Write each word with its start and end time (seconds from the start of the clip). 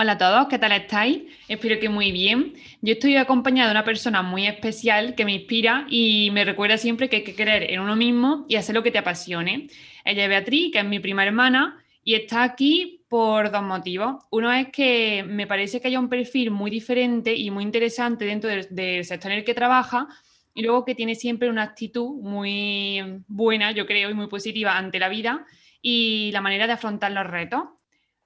Hola 0.00 0.12
a 0.12 0.18
todos, 0.18 0.46
¿qué 0.46 0.60
tal 0.60 0.70
estáis? 0.70 1.22
Espero 1.48 1.80
que 1.80 1.88
muy 1.88 2.12
bien. 2.12 2.54
Yo 2.82 2.92
estoy 2.92 3.16
acompañada 3.16 3.70
de 3.70 3.72
una 3.72 3.84
persona 3.84 4.22
muy 4.22 4.46
especial 4.46 5.16
que 5.16 5.24
me 5.24 5.32
inspira 5.32 5.88
y 5.90 6.30
me 6.30 6.44
recuerda 6.44 6.78
siempre 6.78 7.08
que 7.08 7.16
hay 7.16 7.24
que 7.24 7.34
creer 7.34 7.72
en 7.72 7.80
uno 7.80 7.96
mismo 7.96 8.46
y 8.48 8.54
hacer 8.54 8.76
lo 8.76 8.84
que 8.84 8.92
te 8.92 8.98
apasione. 8.98 9.66
Ella 10.04 10.22
es 10.22 10.28
Beatriz, 10.28 10.70
que 10.70 10.78
es 10.78 10.84
mi 10.84 11.00
prima 11.00 11.24
hermana, 11.24 11.84
y 12.04 12.14
está 12.14 12.44
aquí 12.44 13.02
por 13.08 13.50
dos 13.50 13.64
motivos. 13.64 14.22
Uno 14.30 14.52
es 14.52 14.68
que 14.68 15.24
me 15.26 15.48
parece 15.48 15.80
que 15.80 15.88
haya 15.88 15.98
un 15.98 16.08
perfil 16.08 16.52
muy 16.52 16.70
diferente 16.70 17.34
y 17.34 17.50
muy 17.50 17.64
interesante 17.64 18.24
dentro 18.24 18.48
del, 18.48 18.68
del 18.70 19.04
sector 19.04 19.32
en 19.32 19.38
el 19.38 19.44
que 19.44 19.54
trabaja, 19.54 20.06
y 20.54 20.62
luego 20.62 20.84
que 20.84 20.94
tiene 20.94 21.16
siempre 21.16 21.50
una 21.50 21.64
actitud 21.64 22.20
muy 22.22 23.02
buena, 23.26 23.72
yo 23.72 23.84
creo, 23.84 24.10
y 24.10 24.14
muy 24.14 24.28
positiva 24.28 24.78
ante 24.78 25.00
la 25.00 25.08
vida 25.08 25.44
y 25.82 26.30
la 26.32 26.40
manera 26.40 26.68
de 26.68 26.74
afrontar 26.74 27.10
los 27.10 27.26
retos. 27.26 27.62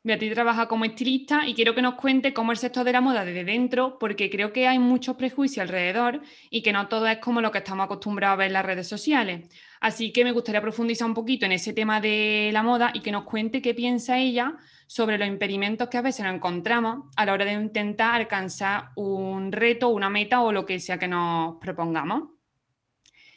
Beatriz 0.04 0.34
trabaja 0.34 0.66
como 0.66 0.84
estilista 0.84 1.46
y 1.46 1.54
quiero 1.54 1.76
que 1.76 1.82
nos 1.82 1.94
cuente 1.94 2.34
cómo 2.34 2.50
el 2.50 2.58
sector 2.58 2.84
de 2.84 2.90
la 2.90 3.00
moda 3.00 3.24
desde 3.24 3.44
dentro, 3.44 3.98
porque 4.00 4.30
creo 4.30 4.52
que 4.52 4.66
hay 4.66 4.80
muchos 4.80 5.14
prejuicios 5.14 5.62
alrededor 5.62 6.22
y 6.50 6.62
que 6.62 6.72
no 6.72 6.88
todo 6.88 7.06
es 7.06 7.18
como 7.18 7.40
lo 7.40 7.52
que 7.52 7.58
estamos 7.58 7.84
acostumbrados 7.84 8.34
a 8.34 8.36
ver 8.38 8.46
en 8.48 8.54
las 8.54 8.66
redes 8.66 8.88
sociales. 8.88 9.48
Así 9.80 10.12
que 10.12 10.24
me 10.24 10.32
gustaría 10.32 10.60
profundizar 10.60 11.06
un 11.06 11.14
poquito 11.14 11.46
en 11.46 11.52
ese 11.52 11.72
tema 11.72 12.00
de 12.00 12.50
la 12.52 12.64
moda 12.64 12.90
y 12.92 12.98
que 12.98 13.12
nos 13.12 13.22
cuente 13.22 13.62
qué 13.62 13.74
piensa 13.74 14.18
ella 14.18 14.56
sobre 14.88 15.18
los 15.18 15.28
impedimentos 15.28 15.88
que 15.88 15.98
a 15.98 16.02
veces 16.02 16.24
nos 16.26 16.34
encontramos 16.34 17.04
a 17.14 17.24
la 17.24 17.34
hora 17.34 17.44
de 17.44 17.52
intentar 17.52 18.16
alcanzar 18.16 18.88
un 18.96 19.52
reto, 19.52 19.90
una 19.90 20.10
meta 20.10 20.40
o 20.42 20.50
lo 20.50 20.66
que 20.66 20.80
sea 20.80 20.98
que 20.98 21.06
nos 21.06 21.58
propongamos. 21.60 22.24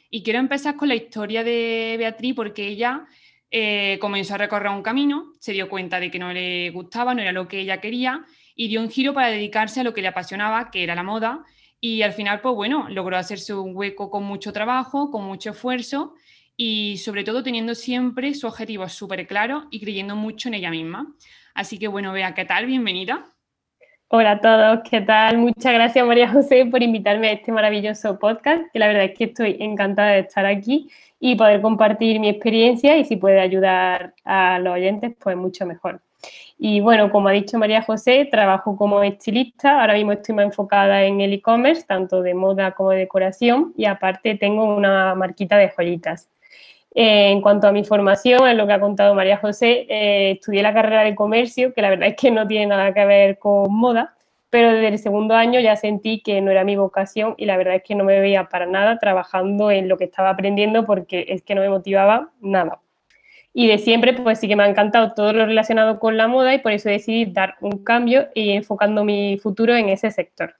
Y 0.09 0.23
quiero 0.23 0.39
empezar 0.39 0.75
con 0.77 0.87
la 0.87 0.95
historia 0.95 1.43
de 1.43 1.95
Beatriz 1.99 2.33
porque 2.33 2.67
ella 2.67 3.05
eh, 3.51 3.97
comenzó 3.99 4.35
a 4.35 4.37
recorrer 4.37 4.71
un 4.71 4.81
camino, 4.81 5.33
se 5.39 5.53
dio 5.53 5.69
cuenta 5.69 5.99
de 5.99 6.11
que 6.11 6.19
no 6.19 6.33
le 6.33 6.69
gustaba, 6.71 7.13
no 7.13 7.21
era 7.21 7.31
lo 7.31 7.47
que 7.47 7.59
ella 7.59 7.79
quería 7.79 8.25
y 8.55 8.67
dio 8.67 8.81
un 8.81 8.89
giro 8.89 9.13
para 9.13 9.29
dedicarse 9.29 9.81
a 9.81 9.83
lo 9.83 9.93
que 9.93 10.01
le 10.01 10.07
apasionaba, 10.07 10.71
que 10.71 10.83
era 10.83 10.95
la 10.95 11.03
moda. 11.03 11.43
Y 11.79 12.01
al 12.01 12.13
final, 12.13 12.41
pues 12.41 12.55
bueno, 12.55 12.87
logró 12.89 13.17
hacerse 13.17 13.53
un 13.53 13.75
hueco 13.75 14.09
con 14.09 14.23
mucho 14.23 14.53
trabajo, 14.53 15.11
con 15.11 15.23
mucho 15.23 15.51
esfuerzo 15.51 16.15
y 16.57 16.97
sobre 16.97 17.23
todo 17.23 17.43
teniendo 17.43 17.75
siempre 17.75 18.33
su 18.33 18.47
objetivo 18.47 18.87
súper 18.87 19.27
claro 19.27 19.67
y 19.71 19.81
creyendo 19.81 20.15
mucho 20.15 20.47
en 20.47 20.55
ella 20.55 20.71
misma. 20.71 21.13
Así 21.53 21.77
que 21.77 21.87
bueno, 21.87 22.13
vea, 22.13 22.33
¿qué 22.33 22.45
tal? 22.45 22.65
Bienvenida. 22.65 23.34
Hola 24.07 24.33
a 24.33 24.39
todos, 24.39 24.79
¿qué 24.87 25.01
tal? 25.01 25.39
Muchas 25.39 25.73
gracias 25.73 26.05
María 26.05 26.29
José 26.29 26.67
por 26.67 26.83
invitarme 26.83 27.27
a 27.27 27.31
este 27.31 27.51
maravilloso 27.51 28.19
podcast, 28.19 28.61
que 28.71 28.77
la 28.77 28.85
verdad 28.87 29.05
es 29.05 29.17
que 29.17 29.23
estoy 29.23 29.57
encantada 29.59 30.11
de 30.11 30.19
estar 30.19 30.45
aquí 30.45 30.91
y 31.19 31.35
poder 31.35 31.59
compartir 31.59 32.19
mi 32.19 32.29
experiencia 32.29 32.97
y 32.97 33.05
si 33.05 33.15
puede 33.15 33.39
ayudar 33.39 34.13
a 34.23 34.59
los 34.59 34.75
oyentes, 34.75 35.15
pues 35.19 35.35
mucho 35.35 35.65
mejor. 35.65 36.01
Y 36.59 36.81
bueno, 36.81 37.11
como 37.11 37.29
ha 37.29 37.31
dicho 37.31 37.57
María 37.57 37.81
José, 37.81 38.27
trabajo 38.29 38.77
como 38.77 39.01
estilista, 39.01 39.81
ahora 39.81 39.95
mismo 39.95 40.11
estoy 40.11 40.35
más 40.35 40.45
enfocada 40.45 41.03
en 41.03 41.19
el 41.19 41.33
e-commerce, 41.33 41.83
tanto 41.87 42.21
de 42.21 42.35
moda 42.35 42.73
como 42.73 42.91
de 42.91 42.99
decoración 42.99 43.73
y 43.75 43.85
aparte 43.85 44.35
tengo 44.35 44.65
una 44.75 45.15
marquita 45.15 45.57
de 45.57 45.69
joyitas. 45.75 46.29
Eh, 46.97 47.31
en 47.31 47.41
cuanto 47.41 47.67
a 47.67 47.73
mi 47.73 47.83
formación, 47.83 48.47
en 48.47 48.57
lo 48.57 48.65
que 48.65 48.71
ha 48.73 48.79
contado 48.79 49.13
María 49.15 49.35
José, 49.35 49.85
eh, 49.89 50.31
estudié 50.31 50.63
la 50.63 50.73
carrera 50.73 51.03
de 51.03 51.13
comercio, 51.13 51.73
que 51.73 51.81
la 51.81 51.89
verdad 51.89 52.07
es 52.09 52.15
que 52.15 52.31
no 52.31 52.47
tiene 52.47 52.67
nada 52.67 52.93
que 52.93 53.05
ver 53.05 53.37
con 53.37 53.73
moda, 53.75 54.15
pero 54.49 54.71
desde 54.71 54.87
el 54.87 54.99
segundo 54.99 55.35
año 55.35 55.59
ya 55.59 55.75
sentí 55.75 56.21
que 56.21 56.41
no 56.41 56.51
era 56.51 56.63
mi 56.63 56.77
vocación 56.77 57.35
y 57.37 57.45
la 57.45 57.57
verdad 57.57 57.75
es 57.75 57.83
que 57.83 57.95
no 57.95 58.05
me 58.05 58.17
veía 58.21 58.45
para 58.47 58.65
nada 58.65 58.97
trabajando 58.97 59.71
en 59.71 59.89
lo 59.89 59.97
que 59.97 60.05
estaba 60.05 60.29
aprendiendo 60.29 60.85
porque 60.85 61.25
es 61.27 61.43
que 61.43 61.55
no 61.55 61.61
me 61.61 61.69
motivaba 61.69 62.31
nada. 62.39 62.79
Y 63.53 63.67
de 63.67 63.77
siempre, 63.77 64.13
pues 64.13 64.39
sí 64.39 64.47
que 64.47 64.55
me 64.55 64.63
ha 64.63 64.69
encantado 64.69 65.13
todo 65.13 65.33
lo 65.33 65.45
relacionado 65.45 65.99
con 65.99 66.15
la 66.17 66.27
moda 66.27 66.53
y 66.53 66.59
por 66.59 66.71
eso 66.71 66.89
decidí 66.89 67.25
dar 67.25 67.55
un 67.61 67.83
cambio 67.83 68.29
y 68.33 68.51
enfocando 68.51 69.03
mi 69.03 69.37
futuro 69.37 69.75
en 69.75 69.89
ese 69.89 70.11
sector. 70.11 70.55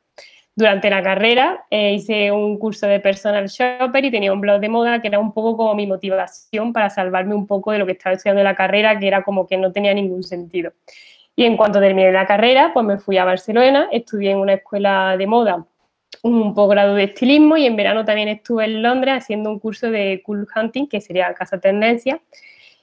Durante 0.56 0.90
la 0.90 1.04
carrera 1.04 1.66
eh, 1.70 1.94
hice 1.94 2.32
un 2.32 2.58
curso 2.58 2.88
de 2.88 3.02
personal 3.02 3.48
shopper 3.48 4.06
y 4.06 4.12
tenía 4.12 4.32
un 4.32 4.40
blog 4.40 4.62
de 4.62 4.70
moda 4.70 5.02
que 5.02 5.10
era 5.10 5.20
un 5.20 5.34
poco 5.34 5.58
como 5.58 5.76
mi 5.76 5.86
motivación 5.86 6.72
para 6.72 6.90
salvarme 6.90 7.36
un 7.36 7.46
poco 7.46 7.74
de 7.74 7.80
lo 7.80 7.86
que 7.86 7.92
estaba 7.92 8.16
estudiando 8.16 8.40
en 8.40 8.46
la 8.46 8.56
carrera, 8.56 8.98
que 8.98 9.08
era 9.08 9.24
como 9.24 9.46
que 9.46 9.58
no 9.58 9.72
tenía 9.72 9.94
ningún 9.94 10.24
sentido. 10.24 10.72
Y 11.36 11.44
en 11.44 11.58
cuanto 11.58 11.82
terminé 11.82 12.12
la 12.14 12.26
carrera, 12.26 12.72
pues 12.74 12.86
me 12.86 12.98
fui 12.98 13.18
a 13.18 13.26
Barcelona, 13.26 13.90
estudié 13.92 14.32
en 14.32 14.38
una 14.38 14.54
escuela 14.54 15.18
de 15.18 15.28
moda 15.28 15.66
un 16.24 16.54
posgrado 16.54 16.96
de 16.96 17.04
estilismo 17.04 17.58
y 17.58 17.66
en 17.66 17.76
verano 17.76 18.06
también 18.06 18.30
estuve 18.30 18.66
en 18.66 18.82
Londres 18.82 19.16
haciendo 19.18 19.50
un 19.50 19.60
curso 19.60 19.92
de 19.92 20.22
cool 20.26 20.48
hunting, 20.56 20.88
que 20.88 21.02
sería 21.02 21.34
Casa 21.34 21.60
Tendencia. 21.60 22.20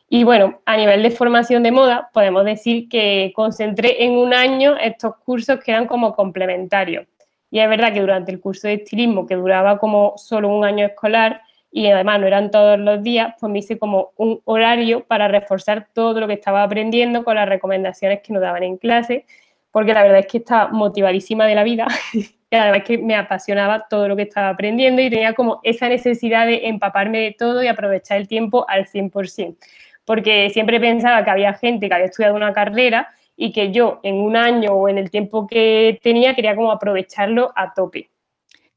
Y 0.09 0.25
bueno, 0.25 0.61
a 0.67 0.77
nivel 0.77 1.03
de 1.03 1.11
formación 1.11 1.63
de 1.63 1.73
moda, 1.73 2.11
podemos 2.13 2.45
decir 2.45 2.89
que 2.89 3.33
concentré 3.35 4.05
en 4.05 4.13
un 4.13 4.35
año 4.35 4.77
estos 4.77 5.17
cursos 5.25 5.59
que 5.59 5.73
eran 5.73 5.87
como 5.87 6.15
complementarios. 6.15 7.07
Y 7.53 7.61
es 7.61 7.69
verdad 7.69 7.93
que 7.93 8.01
durante 8.01 8.33
el 8.33 8.41
curso 8.41 8.67
de 8.67 8.75
estilismo, 8.75 9.27
que 9.27 9.35
duraba 9.37 9.79
como 9.79 10.15
solo 10.17 10.49
un 10.49 10.65
año 10.65 10.87
escolar, 10.87 11.43
y 11.71 11.87
además 11.87 12.19
no 12.19 12.27
eran 12.27 12.51
todos 12.51 12.79
los 12.79 13.03
días, 13.03 13.35
pues 13.39 13.53
me 13.53 13.59
hice 13.59 13.79
como 13.79 14.13
un 14.17 14.41
horario 14.47 15.05
para 15.05 15.29
reforzar 15.29 15.87
todo 15.93 16.19
lo 16.19 16.27
que 16.27 16.33
estaba 16.33 16.63
aprendiendo 16.63 17.23
con 17.25 17.37
las 17.37 17.47
recomendaciones 17.47 18.23
que 18.23 18.33
nos 18.33 18.41
daban 18.41 18.63
en 18.63 18.79
clase, 18.79 19.27
porque 19.71 19.93
la 19.93 20.03
verdad 20.03 20.21
es 20.21 20.27
que 20.29 20.39
estaba 20.39 20.69
motivadísima 20.73 21.47
de 21.47 21.55
la 21.55 21.63
vida 21.63 21.89
y 22.15 22.57
además 22.57 22.79
es 22.79 22.85
que 22.85 22.97
me 22.97 23.17
apasionaba 23.17 23.87
todo 23.87 24.09
lo 24.09 24.17
que 24.17 24.23
estaba 24.23 24.49
aprendiendo 24.49 25.03
y 25.03 25.11
tenía 25.11 25.35
como 25.35 25.61
esa 25.63 25.91
necesidad 25.91 26.47
de 26.47 26.69
empaparme 26.69 27.19
de 27.19 27.37
todo 27.39 27.63
y 27.63 27.67
aprovechar 27.67 28.17
el 28.17 28.29
tiempo 28.29 28.65
al 28.67 28.87
100%, 28.87 29.57
porque 30.07 30.49
siempre 30.49 30.81
pensaba 30.81 31.23
que 31.23 31.31
había 31.31 31.53
gente 31.53 31.87
que 31.87 31.95
había 31.95 32.07
estudiado 32.07 32.35
una 32.35 32.55
carrera 32.55 33.11
y 33.43 33.51
que 33.51 33.73
yo 33.73 33.99
en 34.05 34.21
un 34.21 34.37
año 34.37 34.71
o 34.71 34.89
en 34.89 34.99
el 34.99 35.11
tiempo 35.11 35.49
que 35.49 35.99
tenía 36.01 36.37
quería 36.37 36.55
como 36.55 36.71
aprovecharlo 36.71 37.53
a 37.57 37.75
tope. 37.75 38.09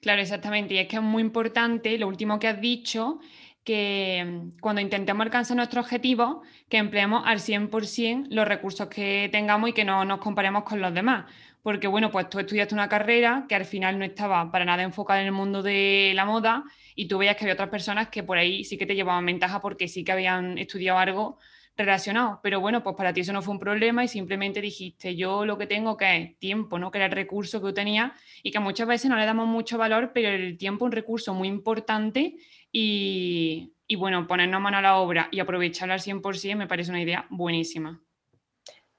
Claro, 0.01 0.21
exactamente. 0.23 0.73
Y 0.73 0.79
es 0.79 0.87
que 0.87 0.95
es 0.95 1.03
muy 1.03 1.21
importante 1.21 1.95
lo 1.99 2.07
último 2.07 2.39
que 2.39 2.47
has 2.47 2.59
dicho, 2.59 3.19
que 3.63 4.25
mm, 4.25 4.59
cuando 4.59 4.81
intentemos 4.81 5.23
alcanzar 5.23 5.55
nuestro 5.55 5.81
objetivo, 5.81 6.41
que 6.67 6.77
empleemos 6.77 7.21
al 7.27 7.41
100% 7.41 8.25
los 8.31 8.47
recursos 8.47 8.87
que 8.87 9.29
tengamos 9.31 9.69
y 9.69 9.73
que 9.73 9.85
no 9.85 10.03
nos 10.03 10.17
comparemos 10.17 10.63
con 10.63 10.81
los 10.81 10.91
demás. 10.95 11.25
Porque, 11.61 11.85
bueno, 11.85 12.09
pues 12.09 12.27
tú 12.27 12.39
estudiaste 12.39 12.73
una 12.73 12.89
carrera 12.89 13.45
que 13.47 13.53
al 13.53 13.65
final 13.65 13.99
no 13.99 14.05
estaba 14.05 14.51
para 14.51 14.65
nada 14.65 14.81
enfocada 14.81 15.21
en 15.21 15.27
el 15.27 15.31
mundo 15.31 15.61
de 15.61 16.13
la 16.15 16.25
moda 16.25 16.63
y 16.95 17.07
tú 17.07 17.19
veías 17.19 17.35
que 17.35 17.43
había 17.43 17.53
otras 17.53 17.69
personas 17.69 18.09
que 18.09 18.23
por 18.23 18.39
ahí 18.39 18.63
sí 18.63 18.79
que 18.79 18.87
te 18.87 18.95
llevaban 18.95 19.27
ventaja 19.27 19.61
porque 19.61 19.87
sí 19.87 20.03
que 20.03 20.11
habían 20.11 20.57
estudiado 20.57 20.97
algo 20.97 21.37
relacionado. 21.77 22.39
Pero 22.43 22.59
bueno, 22.59 22.83
pues 22.83 22.95
para 22.95 23.13
ti 23.13 23.21
eso 23.21 23.33
no 23.33 23.41
fue 23.41 23.53
un 23.53 23.59
problema 23.59 24.03
y 24.03 24.07
simplemente 24.07 24.61
dijiste, 24.61 25.15
yo 25.15 25.45
lo 25.45 25.57
que 25.57 25.67
tengo 25.67 25.97
que 25.97 26.17
es 26.17 26.39
tiempo, 26.39 26.79
¿no? 26.79 26.91
Que 26.91 26.99
era 26.99 27.07
el 27.07 27.11
recurso 27.11 27.59
que 27.59 27.67
yo 27.67 27.73
tenía 27.73 28.13
y 28.43 28.51
que 28.51 28.59
muchas 28.59 28.87
veces 28.87 29.09
no 29.09 29.17
le 29.17 29.25
damos 29.25 29.47
mucho 29.47 29.77
valor, 29.77 30.11
pero 30.13 30.29
el 30.29 30.57
tiempo 30.57 30.85
es 30.85 30.87
un 30.87 30.91
recurso 30.93 31.33
muy 31.33 31.47
importante 31.47 32.35
y, 32.71 33.73
y 33.87 33.95
bueno, 33.95 34.27
ponernos 34.27 34.61
mano 34.61 34.77
a 34.77 34.81
la 34.81 34.97
obra 34.97 35.29
y 35.31 35.39
aprovecharlo 35.39 35.93
al 35.93 36.01
100% 36.01 36.55
me 36.55 36.67
parece 36.67 36.91
una 36.91 37.01
idea 37.01 37.25
buenísima. 37.29 38.04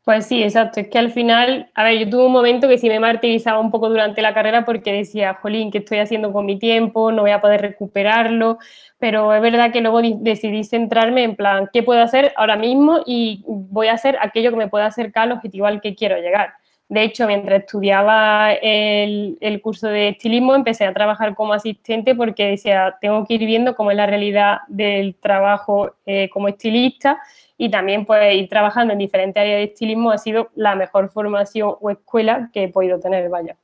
Pues 0.07 0.27
sí, 0.27 0.41
exacto. 0.41 0.79
Es 0.79 0.87
que 0.87 0.99
al 1.01 1.11
final, 1.11 1.69
a 1.75 1.83
ver, 1.83 1.99
yo 1.99 2.09
tuve 2.09 2.27
un 2.27 2.33
momento 2.33 2.69
que 2.69 2.79
sí 2.79 2.89
me 2.89 3.01
martirizaba 3.01 3.59
un 3.59 3.73
poco 3.73 3.89
durante 3.89 4.23
la 4.23 4.33
carrera 4.35 4.65
porque 4.65 4.93
decía, 4.93 5.35
jolín, 5.35 5.73
¿qué 5.73 5.79
estoy 5.79 5.99
haciendo 5.99 6.33
con 6.33 6.47
mi 6.47 6.61
tiempo? 6.61 7.11
No 7.11 7.23
voy 7.23 7.33
a 7.33 7.41
poder 7.41 7.61
recuperarlo. 7.61 8.59
Pero 9.01 9.35
es 9.35 9.43
verdad 9.43 9.73
que 9.73 9.81
luego 9.81 10.01
decidí 10.21 10.63
centrarme 10.63 11.25
en 11.25 11.35
plan, 11.35 11.69
¿qué 11.73 11.83
puedo 11.83 12.01
hacer 12.03 12.33
ahora 12.37 12.55
mismo? 12.57 13.01
Y 13.05 13.43
voy 13.49 13.89
a 13.89 13.95
hacer 13.95 14.17
aquello 14.21 14.51
que 14.51 14.57
me 14.57 14.69
pueda 14.69 14.87
acercar 14.87 15.25
al 15.25 15.33
objetivo 15.33 15.67
al 15.67 15.81
que 15.81 15.97
quiero 15.97 16.17
llegar. 16.19 16.55
De 16.89 17.03
hecho, 17.03 17.27
mientras 17.27 17.63
estudiaba 17.63 18.53
el, 18.53 19.37
el, 19.41 19.61
curso 19.61 19.89
de 19.89 20.11
estilismo, 20.11 20.55
empecé 20.55 20.85
a 20.85 20.95
trabajar 20.95 21.35
como 21.35 21.53
asistente 21.53 22.15
porque 22.15 22.47
decía, 22.47 22.97
tengo 23.01 23.27
que 23.27 23.35
ir 23.35 23.45
viendo 23.45 23.75
cómo 23.75 23.91
es 23.91 23.97
la 23.97 24.07
realidad 24.07 24.59
del 24.69 25.17
trabajo 25.17 25.97
eh, 26.07 26.29
como 26.31 26.47
estilista 26.47 27.19
y 27.59 27.71
también 27.71 28.05
pues 28.05 28.35
ir 28.35 28.49
trabajando 28.49 28.93
en 28.93 28.99
diferentes 28.99 29.41
áreas 29.41 29.59
de 29.59 29.65
estilismo 29.65 30.11
ha 30.11 30.19
sido 30.19 30.51
la 30.55 30.75
mejor 30.75 31.11
formación 31.11 31.75
o 31.81 31.91
escuela 31.91 32.51
que 32.53 32.65
he 32.65 32.69
podido 32.69 33.01
tener, 33.01 33.29
vaya. 33.29 33.57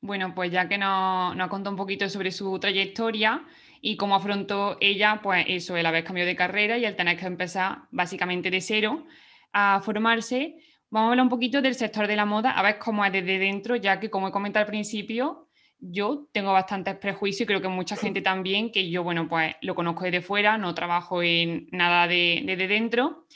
Bueno, 0.00 0.34
pues 0.34 0.50
ya 0.50 0.68
que 0.68 0.78
nos, 0.78 1.36
nos 1.36 1.48
contado 1.48 1.72
un 1.72 1.76
poquito 1.76 2.08
sobre 2.08 2.32
su 2.32 2.58
trayectoria 2.58 3.42
y 3.82 3.96
cómo 3.96 4.14
afrontó 4.14 4.78
ella, 4.80 5.20
pues 5.22 5.44
eso, 5.48 5.76
el 5.76 5.84
haber 5.84 6.04
cambiado 6.04 6.28
de 6.28 6.36
carrera 6.36 6.78
y 6.78 6.86
el 6.86 6.96
tener 6.96 7.18
que 7.18 7.26
empezar 7.26 7.82
básicamente 7.90 8.50
de 8.50 8.60
cero 8.62 9.04
a 9.52 9.80
formarse, 9.82 10.56
vamos 10.88 11.08
a 11.08 11.10
hablar 11.10 11.24
un 11.24 11.30
poquito 11.30 11.60
del 11.60 11.74
sector 11.74 12.06
de 12.06 12.16
la 12.16 12.24
moda, 12.24 12.52
a 12.52 12.62
ver 12.62 12.78
cómo 12.78 13.04
es 13.04 13.12
desde 13.12 13.38
dentro, 13.38 13.76
ya 13.76 14.00
que 14.00 14.10
como 14.10 14.28
he 14.28 14.32
comentado 14.32 14.64
al 14.64 14.70
principio, 14.70 15.48
yo 15.80 16.28
tengo 16.32 16.52
bastantes 16.52 16.96
prejuicios 16.96 17.42
y 17.42 17.46
creo 17.46 17.60
que 17.60 17.68
mucha 17.68 17.96
gente 17.96 18.20
también, 18.22 18.70
que 18.72 18.90
yo, 18.90 19.02
bueno, 19.02 19.28
pues 19.28 19.54
lo 19.62 19.74
conozco 19.74 20.04
desde 20.04 20.20
fuera, 20.20 20.58
no 20.58 20.74
trabajo 20.74 21.22
en 21.22 21.68
nada 21.72 22.06
de, 22.06 22.42
desde 22.44 22.68
dentro. 22.68 23.26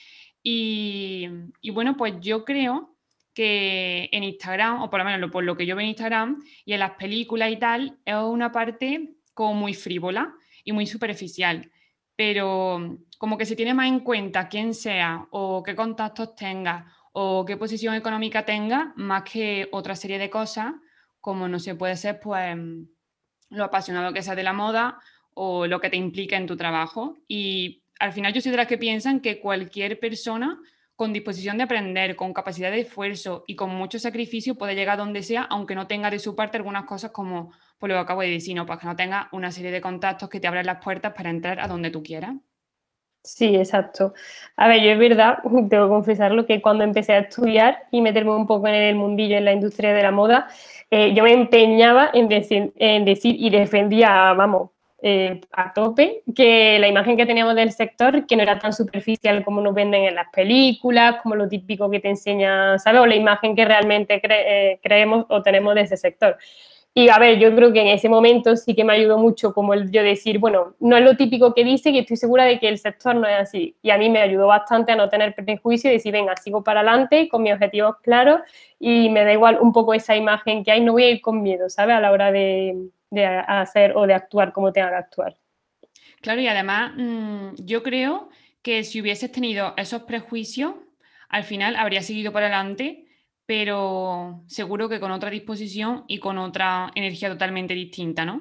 Y, 0.43 1.29
y, 1.61 1.71
bueno, 1.71 1.97
pues 1.97 2.15
yo 2.21 2.45
creo 2.45 2.97
que 3.35 4.09
en 4.13 4.25
Instagram, 4.25 4.83
o 4.83 4.91
por 4.91 5.01
lo 5.01 5.05
menos 5.05 5.31
por 5.31 5.43
lo 5.43 5.57
que 5.57 5.67
yo 5.67 5.75
veo 5.75 5.83
en 5.83 5.89
Instagram 5.89 6.43
y 6.65 6.75
en 6.75 6.81
las 6.81 6.93
películas 6.93 7.51
y 7.51 7.57
tal, 7.57 7.99
es 8.05 8.15
una 8.15 8.53
parte 8.53 9.15
como 9.33 9.55
muy 9.55 9.75
frívola 9.75 10.35
y 10.63 10.73
muy 10.73 10.87
superficial. 10.87 11.71
Pero 12.17 12.99
como 13.19 13.37
que 13.37 13.47
se 13.47 13.57
tiene 13.57 13.75
más 13.75 13.89
en 13.89 14.01
cuenta 14.01 14.49
quién 14.49 14.75
sea 14.75 15.27
o 15.31 15.63
qué 15.63 15.75
contactos 15.75 16.37
tenga 16.37 16.93
o 17.13 17.45
qué 17.45 17.57
posición 17.57 17.95
económica 17.95 18.45
tenga, 18.45 18.93
más 18.97 19.23
que 19.23 19.69
otra 19.73 19.95
serie 19.95 20.19
de 20.19 20.31
cosas, 20.31 20.73
como 21.25 21.49
no 21.49 21.59
se 21.59 21.75
puede 21.75 21.97
ser, 21.97 22.21
pues, 22.21 22.55
lo 23.49 23.65
apasionado 23.65 24.13
que 24.13 24.21
sea 24.21 24.35
de 24.35 24.43
la 24.43 24.53
moda 24.53 24.99
o 25.33 25.67
lo 25.67 25.81
que 25.81 25.89
te 25.89 25.97
implica 25.97 26.37
en 26.37 26.47
tu 26.47 26.55
trabajo. 26.55 27.17
Y 27.27 27.83
al 27.99 28.13
final 28.13 28.35
yo 28.35 28.43
soy 28.43 28.51
de 28.51 28.59
las 28.59 28.67
que 28.67 28.77
piensan 28.77 29.21
que 29.21 29.41
cualquier 29.41 29.99
persona 29.99 30.61
con 30.97 31.15
disposición 31.15 31.57
de 31.57 31.63
aprender, 31.63 32.15
con 32.15 32.35
capacidad 32.35 32.71
de 32.71 32.81
esfuerzo 32.81 33.45
y 33.47 33.57
con 33.57 33.71
mucho 33.71 33.99
sacrificio 33.99 34.57
puede 34.57 34.75
llegar 34.75 35.01
a 35.01 35.03
donde 35.03 35.23
sea, 35.23 35.45
aunque 35.45 35.75
no 35.75 35.87
tenga 35.87 36.11
de 36.11 36.19
su 36.19 36.37
parte 36.37 36.59
algunas 36.59 36.85
cosas 36.85 37.11
como 37.11 37.53
por 37.79 37.89
lo 37.89 37.95
que 37.95 38.01
acabo 38.01 38.21
de 38.21 38.29
decir, 38.29 38.55
¿no? 38.55 38.67
Pues 38.67 38.79
que 38.79 38.87
no 38.87 38.95
tenga 38.95 39.31
una 39.33 39.51
serie 39.51 39.71
de 39.71 39.81
contactos 39.81 40.29
que 40.29 40.41
te 40.41 40.47
abran 40.47 40.67
las 40.67 40.85
puertas 40.85 41.15
para 41.15 41.31
entrar 41.31 41.59
a 41.59 41.69
donde 41.69 41.89
tú 41.89 42.03
quieras. 42.03 42.35
Sí, 43.25 43.57
exacto. 43.57 44.13
A 44.55 44.69
ver, 44.69 44.83
yo 44.83 44.91
es 44.91 44.99
verdad, 44.99 45.39
tengo 45.43 45.87
que 45.87 45.89
confesarlo, 45.89 46.45
que 46.45 46.61
cuando 46.61 46.85
empecé 46.85 47.15
a 47.15 47.21
estudiar 47.21 47.85
y 47.91 48.03
meterme 48.03 48.37
un 48.37 48.47
poco 48.47 48.69
en 48.69 48.75
el 48.75 48.95
mundillo, 48.97 49.39
en 49.39 49.47
la 49.47 49.55
industria 49.55 49.95
de 49.95 50.03
la 50.03 50.11
moda, 50.11 50.47
eh, 50.97 51.13
yo 51.13 51.25
me 51.25 51.33
empeñaba 51.33 52.09
en 52.15 52.29
decir, 52.29 52.73
y 52.77 53.51
defendía, 53.51 54.33
vamos, 54.35 54.71
eh, 55.03 55.41
a 55.51 55.73
tope, 55.75 56.23
que 56.37 56.79
la 56.79 56.87
imagen 56.87 57.17
que 57.17 57.27
teníamos 57.27 57.57
del 57.57 57.73
sector, 57.73 58.27
que 58.27 58.37
no 58.37 58.45
era 58.45 58.61
tan 58.61 58.73
superficial 58.73 59.45
como 59.45 59.61
nos 59.61 59.75
venden 59.75 60.05
en 60.05 60.15
las 60.15 60.29
películas, 60.31 61.17
como 61.21 61.35
lo 61.35 61.49
típico 61.49 61.91
que 61.91 61.99
te 61.99 62.11
enseña, 62.11 62.79
¿sabes? 62.79 63.01
O 63.01 63.07
la 63.07 63.17
imagen 63.17 63.57
que 63.57 63.65
realmente 63.65 64.23
eh, 64.23 64.79
creemos 64.85 65.27
o 65.31 65.43
tenemos 65.43 65.75
de 65.75 65.81
ese 65.81 65.97
sector. 65.97 66.39
Y 66.97 67.09
a 67.09 67.19
ver, 67.19 67.41
yo 67.41 67.53
creo 67.57 67.73
que 67.73 67.81
en 67.81 67.89
ese 67.89 68.09
momento 68.09 68.57
sí 68.57 68.77
que 68.77 68.85
me 68.85 68.93
ayudó 68.93 69.19
mucho 69.19 69.53
como 69.53 69.75
el 69.75 69.91
yo 69.91 70.05
decir, 70.05 70.39
bueno, 70.39 70.77
no 70.79 70.97
es 70.97 71.03
lo 71.03 71.17
típico 71.17 71.53
que 71.53 71.65
dice, 71.65 71.91
que 71.91 71.99
estoy 72.01 72.17
segura 72.17 72.45
de 72.45 72.61
que 72.61 72.69
el 72.69 72.79
sector 72.79 73.17
no 73.17 73.27
es 73.27 73.37
así. 73.37 73.77
Y 73.83 73.91
a 73.91 73.99
mí 73.99 74.09
me 74.09 74.21
ayudó 74.21 74.47
bastante 74.47 74.93
a 74.93 74.97
no 74.97 75.09
tener 75.09 75.35
prejuicio 75.35 75.91
y 75.91 75.95
decir, 75.95 76.13
venga, 76.13 76.37
sigo 76.37 76.63
para 76.63 76.81
adelante 76.81 77.29
con 77.29 77.43
mis 77.43 77.53
objetivos 77.53 77.97
claros 78.01 78.43
y 78.79 79.11
me 79.11 79.25
da 79.25 79.33
igual 79.33 79.59
un 79.61 79.73
poco 79.73 79.93
esa 79.93 80.15
imagen 80.15 80.63
que 80.63 80.71
hay, 80.71 80.83
no 80.83 80.93
voy 80.93 81.03
a 81.03 81.11
ir 81.11 81.21
con 81.21 81.43
miedo, 81.43 81.69
¿sabes? 81.69 81.97
A 81.97 82.01
la 82.01 82.13
hora 82.13 82.31
de, 82.31 82.91
de 83.11 83.27
hacer 83.27 83.97
o 83.97 84.07
de 84.07 84.15
actuar 84.15 84.53
como 84.53 84.73
tenga 84.73 84.91
que 84.91 84.97
actuar. 84.97 85.37
Claro, 86.21 86.41
y 86.41 86.47
además 86.47 86.93
mm, 86.97 87.55
yo 87.65 87.83
creo 87.83 88.29
que 88.63 88.85
si 88.85 89.01
hubieses 89.01 89.33
tenido 89.33 89.75
esos 89.77 90.05
prejuicios, 90.05 90.75
al 91.29 91.43
final 91.43 91.75
habría 91.75 92.03
seguido 92.03 92.33
para 92.33 92.47
adelante, 92.47 93.05
pero 93.47 94.43
seguro 94.47 94.89
que 94.89 95.01
con 95.01 95.11
otra 95.11 95.31
disposición 95.31 96.05
y 96.07 96.19
con 96.19 96.39
otra 96.39 96.91
energía 96.95 97.29
totalmente 97.29 97.75
distinta, 97.75 98.25
¿no? 98.25 98.41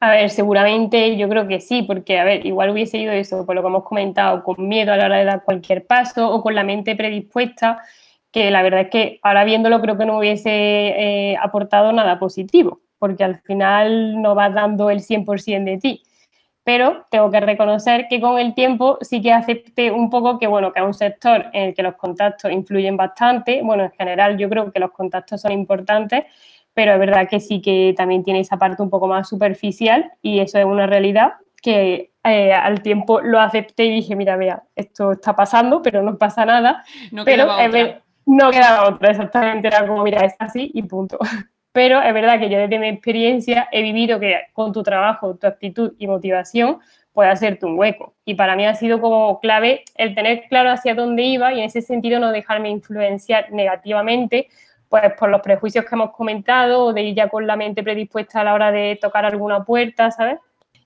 A 0.00 0.10
ver, 0.10 0.30
seguramente 0.30 1.16
yo 1.16 1.28
creo 1.28 1.48
que 1.48 1.60
sí, 1.60 1.82
porque, 1.82 2.18
a 2.18 2.24
ver, 2.24 2.46
igual 2.46 2.70
hubiese 2.70 2.98
ido 2.98 3.12
eso, 3.12 3.44
por 3.44 3.56
lo 3.56 3.62
que 3.62 3.68
hemos 3.68 3.84
comentado, 3.84 4.44
con 4.44 4.68
miedo 4.68 4.92
a 4.92 4.96
la 4.96 5.06
hora 5.06 5.18
de 5.18 5.24
dar 5.24 5.42
cualquier 5.44 5.86
paso 5.86 6.30
o 6.30 6.40
con 6.42 6.54
la 6.54 6.62
mente 6.62 6.94
predispuesta, 6.94 7.82
que 8.30 8.50
la 8.50 8.62
verdad 8.62 8.82
es 8.82 8.90
que 8.90 9.18
ahora 9.22 9.44
viéndolo 9.44 9.80
creo 9.80 9.98
que 9.98 10.06
no 10.06 10.18
hubiese 10.18 10.50
eh, 10.50 11.36
aportado 11.40 11.92
nada 11.92 12.18
positivo 12.18 12.80
porque 12.98 13.24
al 13.24 13.40
final 13.42 14.20
no 14.20 14.34
vas 14.34 14.52
dando 14.54 14.90
el 14.90 15.00
100% 15.00 15.64
de 15.64 15.78
ti. 15.78 16.02
Pero 16.68 17.06
tengo 17.10 17.30
que 17.30 17.40
reconocer 17.40 18.08
que 18.10 18.20
con 18.20 18.38
el 18.38 18.52
tiempo 18.52 18.98
sí 19.00 19.22
que 19.22 19.32
acepté 19.32 19.90
un 19.90 20.10
poco 20.10 20.38
que, 20.38 20.46
bueno, 20.46 20.70
que 20.70 20.80
es 20.80 20.84
un 20.84 20.92
sector 20.92 21.46
en 21.54 21.68
el 21.68 21.74
que 21.74 21.82
los 21.82 21.94
contactos 21.94 22.52
influyen 22.52 22.94
bastante. 22.94 23.62
Bueno, 23.62 23.84
en 23.84 23.90
general 23.92 24.36
yo 24.36 24.50
creo 24.50 24.70
que 24.70 24.78
los 24.78 24.90
contactos 24.90 25.40
son 25.40 25.52
importantes, 25.52 26.26
pero 26.74 26.92
es 26.92 26.98
verdad 26.98 27.26
que 27.26 27.40
sí 27.40 27.62
que 27.62 27.94
también 27.96 28.22
tiene 28.22 28.40
esa 28.40 28.58
parte 28.58 28.82
un 28.82 28.90
poco 28.90 29.06
más 29.06 29.30
superficial 29.30 30.12
y 30.20 30.40
eso 30.40 30.58
es 30.58 30.66
una 30.66 30.86
realidad 30.86 31.36
que 31.62 32.12
eh, 32.22 32.52
al 32.52 32.82
tiempo 32.82 33.22
lo 33.22 33.40
acepté 33.40 33.86
y 33.86 33.90
dije, 33.90 34.14
mira, 34.14 34.36
mira, 34.36 34.64
esto 34.76 35.12
está 35.12 35.34
pasando, 35.34 35.80
pero 35.80 36.02
no 36.02 36.18
pasa 36.18 36.44
nada. 36.44 36.84
No 37.12 37.24
pero 37.24 37.44
quedaba 37.44 37.66
otra. 37.66 38.02
no 38.26 38.50
quedaba 38.50 38.88
otra, 38.90 39.10
exactamente, 39.12 39.68
era 39.68 39.86
como, 39.86 40.02
mira, 40.02 40.20
es 40.20 40.34
así 40.38 40.70
y 40.74 40.82
punto. 40.82 41.18
pero 41.72 42.00
es 42.02 42.14
verdad 42.14 42.38
que 42.38 42.48
yo 42.48 42.58
desde 42.58 42.78
mi 42.78 42.88
experiencia 42.88 43.68
he 43.72 43.82
vivido 43.82 44.18
que 44.18 44.36
con 44.52 44.72
tu 44.72 44.82
trabajo, 44.82 45.36
tu 45.36 45.46
actitud 45.46 45.92
y 45.98 46.06
motivación 46.06 46.78
puede 47.12 47.30
hacerte 47.30 47.66
un 47.66 47.78
hueco. 47.78 48.14
Y 48.24 48.34
para 48.34 48.56
mí 48.56 48.66
ha 48.66 48.74
sido 48.74 49.00
como 49.00 49.40
clave 49.40 49.84
el 49.96 50.14
tener 50.14 50.44
claro 50.48 50.70
hacia 50.70 50.94
dónde 50.94 51.22
iba 51.22 51.52
y 51.52 51.58
en 51.58 51.66
ese 51.66 51.82
sentido 51.82 52.20
no 52.20 52.30
dejarme 52.30 52.70
influenciar 52.70 53.50
negativamente 53.52 54.48
pues 54.88 55.12
por 55.18 55.28
los 55.28 55.42
prejuicios 55.42 55.84
que 55.84 55.94
hemos 55.94 56.12
comentado 56.12 56.86
o 56.86 56.92
de 56.92 57.02
ir 57.02 57.14
ya 57.14 57.28
con 57.28 57.46
la 57.46 57.56
mente 57.56 57.82
predispuesta 57.82 58.40
a 58.40 58.44
la 58.44 58.54
hora 58.54 58.72
de 58.72 58.98
tocar 59.00 59.24
alguna 59.24 59.64
puerta, 59.64 60.10
¿sabes? 60.10 60.38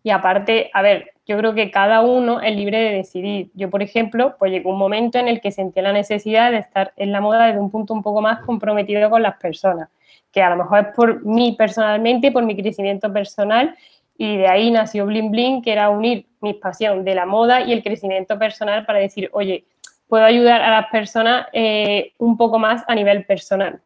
Y 0.02 0.10
aparte, 0.10 0.70
a 0.74 0.82
ver, 0.82 1.12
yo 1.26 1.38
creo 1.38 1.54
que 1.54 1.70
cada 1.70 2.00
uno 2.00 2.40
es 2.40 2.54
libre 2.56 2.78
de 2.78 2.96
decidir. 2.96 3.50
Yo, 3.54 3.70
por 3.70 3.82
ejemplo, 3.82 4.36
pues 4.38 4.50
llegó 4.50 4.70
un 4.70 4.78
momento 4.78 5.18
en 5.18 5.28
el 5.28 5.40
que 5.40 5.52
sentí 5.52 5.80
la 5.80 5.92
necesidad 5.92 6.50
de 6.50 6.58
estar 6.58 6.92
en 6.96 7.12
la 7.12 7.20
moda 7.20 7.46
desde 7.46 7.60
un 7.60 7.70
punto 7.70 7.94
un 7.94 8.02
poco 8.02 8.20
más 8.20 8.40
comprometido 8.44 9.08
con 9.10 9.22
las 9.22 9.36
personas 9.36 9.88
que 10.32 10.42
a 10.42 10.50
lo 10.50 10.56
mejor 10.56 10.78
es 10.80 10.94
por 10.94 11.24
mí 11.24 11.54
personalmente, 11.56 12.32
por 12.32 12.44
mi 12.44 12.56
crecimiento 12.56 13.12
personal, 13.12 13.76
y 14.16 14.38
de 14.38 14.48
ahí 14.48 14.70
nació 14.70 15.06
Bling 15.06 15.30
Bling, 15.30 15.62
que 15.62 15.72
era 15.72 15.90
unir 15.90 16.26
mi 16.40 16.54
pasión 16.54 17.04
de 17.04 17.14
la 17.14 17.26
moda 17.26 17.60
y 17.60 17.72
el 17.72 17.82
crecimiento 17.82 18.38
personal 18.38 18.84
para 18.86 18.98
decir, 18.98 19.28
oye, 19.32 19.64
puedo 20.08 20.24
ayudar 20.24 20.62
a 20.62 20.70
las 20.70 20.90
personas 20.90 21.46
eh, 21.52 22.12
un 22.18 22.36
poco 22.36 22.58
más 22.58 22.82
a 22.88 22.94
nivel 22.94 23.24
personal. 23.24 23.80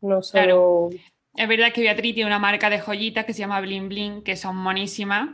No 0.00 0.22
solo... 0.22 0.90
Es 1.34 1.48
verdad 1.48 1.72
que 1.72 1.80
Beatriz 1.80 2.14
tiene 2.14 2.28
una 2.28 2.38
marca 2.38 2.68
de 2.68 2.78
joyitas 2.78 3.24
que 3.24 3.32
se 3.32 3.40
llama 3.40 3.60
Bling 3.60 3.88
Bling, 3.88 4.22
que 4.22 4.36
son 4.36 4.56
monísimas. 4.56 5.30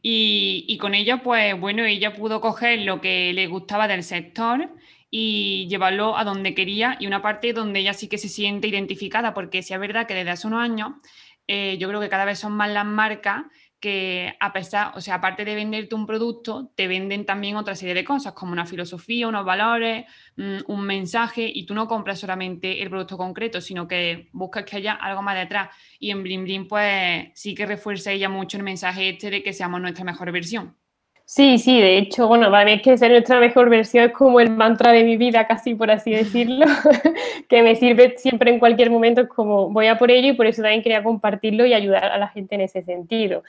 Y, 0.00 0.78
con 0.80 0.94
ella, 0.94 1.22
pues 1.22 1.58
bueno, 1.58 1.84
ella 1.84 2.14
pudo 2.14 2.40
coger 2.40 2.80
lo 2.80 3.00
que 3.00 3.32
le 3.32 3.48
gustaba 3.48 3.88
del 3.88 4.04
sector 4.04 4.70
y 5.10 5.66
llevarlo 5.68 6.16
a 6.16 6.22
donde 6.24 6.54
quería 6.54 6.96
y 7.00 7.08
una 7.08 7.20
parte 7.20 7.52
donde 7.52 7.80
ella 7.80 7.94
sí 7.94 8.08
que 8.08 8.18
se 8.18 8.28
siente 8.28 8.68
identificada, 8.68 9.34
porque 9.34 9.62
si 9.62 9.74
es 9.74 9.80
verdad 9.80 10.06
que 10.06 10.14
desde 10.14 10.30
hace 10.30 10.46
unos 10.46 10.62
años 10.62 10.92
eh, 11.48 11.78
yo 11.78 11.88
creo 11.88 12.00
que 12.00 12.08
cada 12.08 12.24
vez 12.24 12.38
son 12.38 12.52
más 12.52 12.70
las 12.70 12.86
marcas 12.86 13.42
que 13.80 14.36
a 14.38 14.52
pesar, 14.52 14.92
o 14.94 15.00
sea, 15.00 15.16
aparte 15.16 15.44
de 15.44 15.54
venderte 15.54 15.94
un 15.94 16.06
producto, 16.06 16.70
te 16.76 16.86
venden 16.86 17.24
también 17.24 17.56
otra 17.56 17.74
serie 17.74 17.94
de 17.94 18.04
cosas, 18.04 18.34
como 18.34 18.52
una 18.52 18.66
filosofía, 18.66 19.26
unos 19.26 19.44
valores, 19.44 20.04
mm, 20.36 20.58
un 20.66 20.82
mensaje, 20.82 21.50
y 21.52 21.64
tú 21.66 21.74
no 21.74 21.88
compras 21.88 22.20
solamente 22.20 22.82
el 22.82 22.90
producto 22.90 23.16
concreto, 23.16 23.60
sino 23.60 23.88
que 23.88 24.28
buscas 24.32 24.64
que 24.64 24.76
haya 24.76 24.92
algo 24.92 25.22
más 25.22 25.36
detrás. 25.36 25.70
Y 25.98 26.10
en 26.10 26.22
Blim 26.22 26.44
Blim, 26.44 26.68
pues 26.68 27.30
sí 27.34 27.54
que 27.54 27.66
refuerza 27.66 28.12
ella 28.12 28.28
mucho 28.28 28.58
el 28.58 28.62
mensaje 28.64 29.08
este 29.08 29.30
de 29.30 29.42
que 29.42 29.52
seamos 29.52 29.80
nuestra 29.80 30.04
mejor 30.04 30.30
versión. 30.32 30.76
Sí, 31.32 31.58
sí, 31.58 31.80
de 31.80 31.96
hecho, 31.96 32.26
bueno, 32.26 32.50
para 32.50 32.64
mí 32.64 32.72
es 32.72 32.82
que 32.82 32.98
ser 32.98 33.12
nuestra 33.12 33.38
mejor 33.38 33.70
versión 33.70 34.06
es 34.06 34.12
como 34.12 34.40
el 34.40 34.50
mantra 34.50 34.90
de 34.90 35.04
mi 35.04 35.16
vida, 35.16 35.46
casi 35.46 35.76
por 35.76 35.88
así 35.88 36.10
decirlo, 36.10 36.66
que 37.48 37.62
me 37.62 37.76
sirve 37.76 38.16
siempre 38.18 38.50
en 38.50 38.58
cualquier 38.58 38.90
momento, 38.90 39.20
es 39.20 39.28
como 39.28 39.70
voy 39.70 39.86
a 39.86 39.96
por 39.96 40.10
ello 40.10 40.32
y 40.32 40.32
por 40.32 40.46
eso 40.46 40.60
también 40.60 40.82
quería 40.82 41.04
compartirlo 41.04 41.64
y 41.64 41.72
ayudar 41.72 42.06
a 42.06 42.18
la 42.18 42.26
gente 42.26 42.56
en 42.56 42.62
ese 42.62 42.82
sentido. 42.82 43.44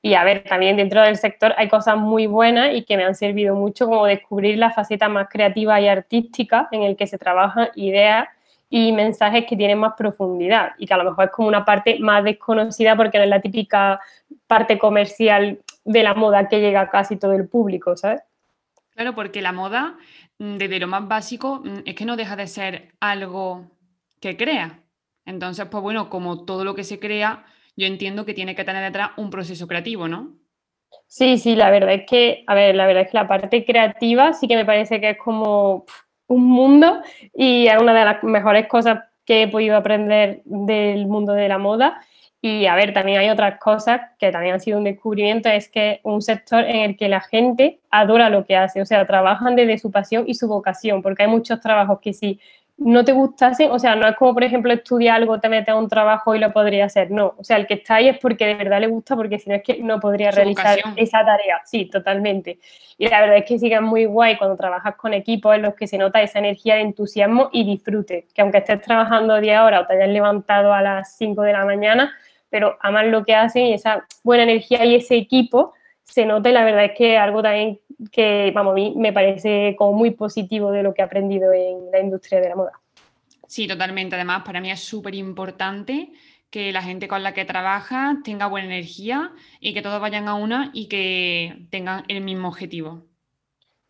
Y 0.00 0.14
a 0.14 0.24
ver, 0.24 0.44
también 0.44 0.78
dentro 0.78 1.02
del 1.02 1.18
sector 1.18 1.52
hay 1.58 1.68
cosas 1.68 1.98
muy 1.98 2.26
buenas 2.26 2.74
y 2.74 2.84
que 2.84 2.96
me 2.96 3.04
han 3.04 3.14
servido 3.14 3.54
mucho, 3.54 3.84
como 3.84 4.06
descubrir 4.06 4.56
la 4.56 4.70
faceta 4.70 5.10
más 5.10 5.28
creativa 5.28 5.78
y 5.78 5.88
artística 5.88 6.68
en 6.72 6.84
el 6.84 6.96
que 6.96 7.06
se 7.06 7.18
trabajan 7.18 7.68
ideas 7.74 8.28
y 8.70 8.92
mensajes 8.92 9.44
que 9.46 9.56
tienen 9.56 9.78
más 9.78 9.92
profundidad 9.94 10.70
y 10.78 10.86
que 10.86 10.94
a 10.94 10.96
lo 10.96 11.04
mejor 11.04 11.26
es 11.26 11.30
como 11.32 11.48
una 11.48 11.66
parte 11.66 11.98
más 12.00 12.24
desconocida 12.24 12.96
porque 12.96 13.18
no 13.18 13.24
es 13.24 13.30
la 13.30 13.42
típica 13.42 14.00
parte 14.46 14.78
comercial 14.78 15.58
de 15.86 16.02
la 16.02 16.14
moda 16.14 16.48
que 16.48 16.60
llega 16.60 16.82
a 16.82 16.90
casi 16.90 17.16
todo 17.16 17.32
el 17.32 17.48
público, 17.48 17.96
¿sabes? 17.96 18.20
Claro, 18.90 19.14
porque 19.14 19.40
la 19.40 19.52
moda, 19.52 19.96
mm, 20.38 20.56
desde 20.56 20.80
lo 20.80 20.88
más 20.88 21.06
básico, 21.06 21.62
mm, 21.64 21.78
es 21.86 21.94
que 21.94 22.04
no 22.04 22.16
deja 22.16 22.36
de 22.36 22.46
ser 22.46 22.92
algo 23.00 23.70
que 24.20 24.36
crea. 24.36 24.80
Entonces, 25.24 25.66
pues 25.66 25.82
bueno, 25.82 26.10
como 26.10 26.44
todo 26.44 26.64
lo 26.64 26.74
que 26.74 26.84
se 26.84 26.98
crea, 26.98 27.44
yo 27.76 27.86
entiendo 27.86 28.24
que 28.24 28.34
tiene 28.34 28.54
que 28.54 28.64
tener 28.64 28.82
detrás 28.82 29.10
un 29.16 29.30
proceso 29.30 29.66
creativo, 29.66 30.08
¿no? 30.08 30.34
Sí, 31.06 31.38
sí, 31.38 31.54
la 31.54 31.70
verdad 31.70 31.94
es 31.94 32.06
que, 32.06 32.44
a 32.46 32.54
ver, 32.54 32.74
la 32.74 32.86
verdad 32.86 33.04
es 33.04 33.10
que 33.10 33.18
la 33.18 33.28
parte 33.28 33.64
creativa 33.64 34.32
sí 34.32 34.48
que 34.48 34.56
me 34.56 34.64
parece 34.64 35.00
que 35.00 35.10
es 35.10 35.18
como 35.18 35.84
un 36.26 36.44
mundo 36.44 37.00
y 37.32 37.68
es 37.68 37.80
una 37.80 37.94
de 37.94 38.04
las 38.04 38.22
mejores 38.24 38.66
cosas 38.66 39.04
que 39.24 39.42
he 39.42 39.48
podido 39.48 39.76
aprender 39.76 40.42
del 40.44 41.06
mundo 41.06 41.32
de 41.32 41.48
la 41.48 41.58
moda 41.58 42.00
y 42.42 42.66
a 42.66 42.74
ver, 42.74 42.92
también 42.92 43.18
hay 43.18 43.28
otras 43.30 43.58
cosas 43.58 44.00
que 44.18 44.30
también 44.30 44.54
han 44.54 44.60
sido 44.60 44.78
un 44.78 44.84
descubrimiento, 44.84 45.48
es 45.48 45.68
que 45.68 46.00
un 46.02 46.22
sector 46.22 46.64
en 46.64 46.76
el 46.76 46.96
que 46.96 47.08
la 47.08 47.20
gente 47.20 47.80
adora 47.90 48.30
lo 48.30 48.44
que 48.44 48.56
hace, 48.56 48.80
o 48.80 48.86
sea, 48.86 49.06
trabajan 49.06 49.56
desde 49.56 49.78
su 49.78 49.90
pasión 49.90 50.24
y 50.26 50.34
su 50.34 50.46
vocación, 50.46 51.02
porque 51.02 51.24
hay 51.24 51.28
muchos 51.28 51.60
trabajos 51.60 51.98
que 52.00 52.12
sí 52.12 52.38
no 52.78 53.04
te 53.04 53.12
gustase, 53.12 53.70
o 53.70 53.78
sea, 53.78 53.96
no 53.96 54.06
es 54.06 54.16
como, 54.16 54.34
por 54.34 54.44
ejemplo, 54.44 54.72
estudiar 54.72 55.16
algo, 55.16 55.40
te 55.40 55.48
metes 55.48 55.68
a 55.68 55.76
un 55.76 55.88
trabajo 55.88 56.34
y 56.34 56.38
lo 56.38 56.52
podría 56.52 56.84
hacer, 56.84 57.10
no, 57.10 57.34
o 57.38 57.42
sea, 57.42 57.56
el 57.56 57.66
que 57.66 57.74
está 57.74 57.96
ahí 57.96 58.08
es 58.08 58.18
porque 58.18 58.46
de 58.46 58.54
verdad 58.54 58.80
le 58.80 58.86
gusta, 58.86 59.16
porque 59.16 59.38
si 59.38 59.48
no 59.48 59.56
es 59.56 59.62
que 59.62 59.78
no 59.78 59.98
podría 59.98 60.30
realizar 60.30 60.78
esa 60.96 61.24
tarea, 61.24 61.62
sí, 61.64 61.86
totalmente. 61.86 62.58
Y 62.98 63.08
la 63.08 63.20
verdad 63.22 63.38
es 63.38 63.44
que 63.46 63.58
sí 63.58 63.68
que 63.70 63.76
es 63.76 63.82
muy 63.82 64.04
guay 64.04 64.36
cuando 64.36 64.56
trabajas 64.56 64.94
con 64.96 65.14
equipos 65.14 65.54
en 65.54 65.62
los 65.62 65.74
que 65.74 65.86
se 65.86 65.96
nota 65.96 66.20
esa 66.20 66.38
energía 66.38 66.74
de 66.74 66.82
entusiasmo 66.82 67.48
y 67.50 67.64
disfrute, 67.64 68.26
que 68.34 68.42
aunque 68.42 68.58
estés 68.58 68.82
trabajando 68.82 69.40
10 69.40 69.58
horas 69.58 69.82
o 69.82 69.86
te 69.86 69.94
hayas 69.94 70.10
levantado 70.10 70.72
a 70.74 70.82
las 70.82 71.16
5 71.16 71.42
de 71.42 71.52
la 71.54 71.64
mañana, 71.64 72.12
pero 72.50 72.76
aman 72.80 73.10
lo 73.10 73.24
que 73.24 73.34
hacen 73.34 73.66
y 73.66 73.72
esa 73.72 74.06
buena 74.22 74.42
energía 74.42 74.84
y 74.84 74.96
ese 74.96 75.16
equipo 75.16 75.72
se 76.02 76.24
nota 76.24 76.50
y 76.50 76.52
la 76.52 76.64
verdad 76.64 76.84
es 76.84 76.92
que 76.96 77.18
algo 77.18 77.42
también 77.42 77.80
que, 78.12 78.52
vamos, 78.54 78.72
a 78.72 78.74
mí 78.74 78.94
me 78.96 79.12
parece 79.12 79.74
como 79.76 79.92
muy 79.92 80.10
positivo 80.10 80.70
de 80.70 80.82
lo 80.82 80.94
que 80.94 81.02
he 81.02 81.04
aprendido 81.04 81.52
en 81.52 81.90
la 81.90 82.00
industria 82.00 82.40
de 82.40 82.48
la 82.48 82.56
moda. 82.56 82.72
Sí, 83.46 83.66
totalmente. 83.66 84.16
Además, 84.16 84.42
para 84.44 84.60
mí 84.60 84.70
es 84.70 84.80
súper 84.80 85.14
importante 85.14 86.12
que 86.50 86.72
la 86.72 86.82
gente 86.82 87.08
con 87.08 87.22
la 87.22 87.34
que 87.34 87.44
trabaja 87.44 88.18
tenga 88.24 88.46
buena 88.46 88.68
energía 88.68 89.32
y 89.60 89.74
que 89.74 89.82
todos 89.82 90.00
vayan 90.00 90.28
a 90.28 90.34
una 90.34 90.70
y 90.72 90.88
que 90.88 91.66
tengan 91.70 92.04
el 92.08 92.22
mismo 92.22 92.48
objetivo. 92.48 93.02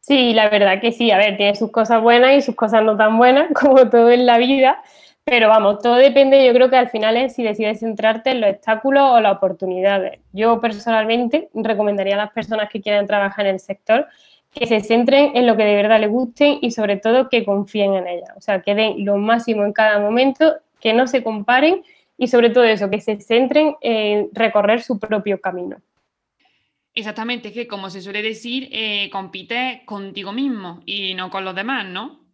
Sí, 0.01 0.35
la 0.35 0.49
verdad 0.49 0.81
que 0.81 0.93
sí. 0.93 1.11
A 1.11 1.19
ver, 1.19 1.37
tiene 1.37 1.55
sus 1.57 1.71
cosas 1.71 2.01
buenas 2.01 2.37
y 2.37 2.41
sus 2.41 2.55
cosas 2.55 2.85
no 2.85 2.97
tan 2.97 3.19
buenas, 3.19 3.49
como 3.61 3.89
todo 3.91 4.11
en 4.11 4.27
la 4.27 4.39
vida. 4.39 4.83
Pero 5.29 5.49
vamos, 5.49 5.81
todo 5.81 5.97
depende, 5.97 6.47
yo 6.47 6.53
creo 6.53 6.71
que 6.71 6.77
al 6.77 6.89
final 6.89 7.17
es 7.17 7.35
si 7.35 7.43
decides 7.43 7.81
centrarte 7.81 8.31
en 8.31 8.41
los 8.41 8.51
obstáculos 8.51 9.11
o 9.11 9.21
las 9.21 9.37
oportunidades. 9.37 10.21
Yo 10.33 10.61
personalmente 10.61 11.49
recomendaría 11.53 12.15
a 12.15 12.19
las 12.19 12.31
personas 12.31 12.71
que 12.71 12.81
quieran 12.81 13.09
trabajar 13.09 13.45
en 13.47 13.55
el 13.55 13.61
sector 13.61 14.07
que 14.53 14.69
se 14.69 14.81
centren 14.81 15.37
en 15.37 15.49
lo 15.49 15.57
que 15.57 15.65
de 15.65 15.75
verdad 15.75 15.99
les 15.99 16.11
guste 16.11 16.61
y 16.63 16.71
sobre 16.71 16.97
todo 16.97 17.29
que 17.29 17.45
confíen 17.45 17.95
en 17.95 18.07
ella. 18.07 18.35
O 18.37 18.41
sea, 18.41 18.63
que 18.63 18.77
den 18.77 19.05
lo 19.05 19.17
máximo 19.17 19.65
en 19.65 19.73
cada 19.73 19.99
momento, 19.99 20.55
que 20.81 20.95
no 20.95 21.09
se 21.09 21.25
comparen 21.25 21.83
y 22.17 22.29
sobre 22.29 22.51
todo 22.51 22.63
eso, 22.63 22.89
que 22.89 23.01
se 23.01 23.21
centren 23.21 23.75
en 23.81 24.29
recorrer 24.33 24.81
su 24.81 25.01
propio 25.01 25.41
camino. 25.41 25.79
Exactamente, 26.95 27.49
es 27.49 27.55
que 27.55 27.67
como 27.67 27.91
se 27.91 28.01
suele 28.01 28.23
decir, 28.23 28.69
eh, 28.71 29.11
compite 29.11 29.83
contigo 29.87 30.33
mismo 30.33 30.83
y 30.87 31.15
no 31.15 31.31
con 31.31 31.45
los 31.45 31.57
demás, 31.57 31.85
¿no? 31.85 32.26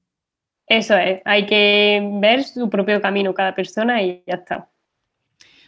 Eso 0.72 0.96
es, 0.96 1.20
hay 1.26 1.44
que 1.44 2.00
ver 2.14 2.44
su 2.44 2.70
propio 2.70 2.98
camino 3.02 3.34
cada 3.34 3.54
persona 3.54 4.00
y 4.00 4.22
ya 4.26 4.36
está. 4.36 4.70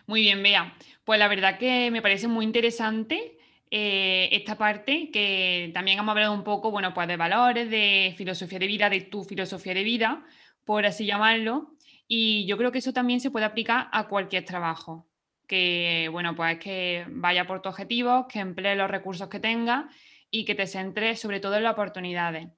Muy 0.07 0.23
bien, 0.23 0.43
Bea. 0.43 0.73
Pues 1.05 1.19
la 1.19 1.29
verdad 1.29 1.59
que 1.59 1.91
me 1.91 2.01
parece 2.01 2.27
muy 2.27 2.47
interesante 2.47 3.37
eh, 3.71 4.31
esta 4.33 4.57
parte, 4.57 5.11
que 5.13 5.71
también 5.75 5.99
hemos 5.99 6.11
hablado 6.11 6.33
un 6.33 6.43
poco, 6.43 6.71
bueno, 6.71 6.95
pues 6.95 7.07
de 7.07 7.19
valores, 7.19 7.69
de 7.69 8.15
filosofía 8.17 8.59
de 8.59 8.67
vida, 8.67 8.89
de 8.89 9.03
tu 9.03 9.25
filosofía 9.25 9.75
de 9.75 9.83
vida, 9.83 10.25
por 10.65 10.87
así 10.87 11.05
llamarlo. 11.05 11.75
Y 12.09 12.47
yo 12.47 12.57
creo 12.57 12.73
que 12.73 12.79
eso 12.79 12.95
también 12.95 13.21
se 13.21 13.31
puede 13.31 13.45
aplicar 13.45 13.89
a 13.93 14.09
cualquier 14.09 14.47
trabajo 14.47 15.07
que, 15.47 16.09
bueno, 16.13 16.35
pues 16.35 16.59
que 16.59 17.05
vaya 17.11 17.47
por 17.47 17.61
tus 17.61 17.73
objetivos, 17.73 18.25
que 18.27 18.39
emplee 18.39 18.75
los 18.75 18.91
recursos 18.91 19.29
que 19.29 19.39
tengas 19.39 19.85
y 20.31 20.47
que 20.47 20.55
te 20.55 20.67
centres 20.67 21.21
sobre 21.21 21.41
todo 21.41 21.57
en 21.57 21.65
las 21.65 21.75
oportunidades. 21.75 22.49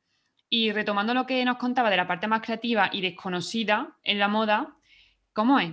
Y 0.49 0.73
retomando 0.73 1.15
lo 1.15 1.27
que 1.27 1.45
nos 1.45 1.57
contaba 1.57 1.91
de 1.91 1.97
la 1.97 2.07
parte 2.07 2.27
más 2.27 2.43
creativa 2.43 2.89
y 2.93 3.01
desconocida 3.01 3.97
en 4.05 4.19
la 4.19 4.29
moda, 4.29 4.77
¿cómo 5.33 5.59
es? 5.59 5.73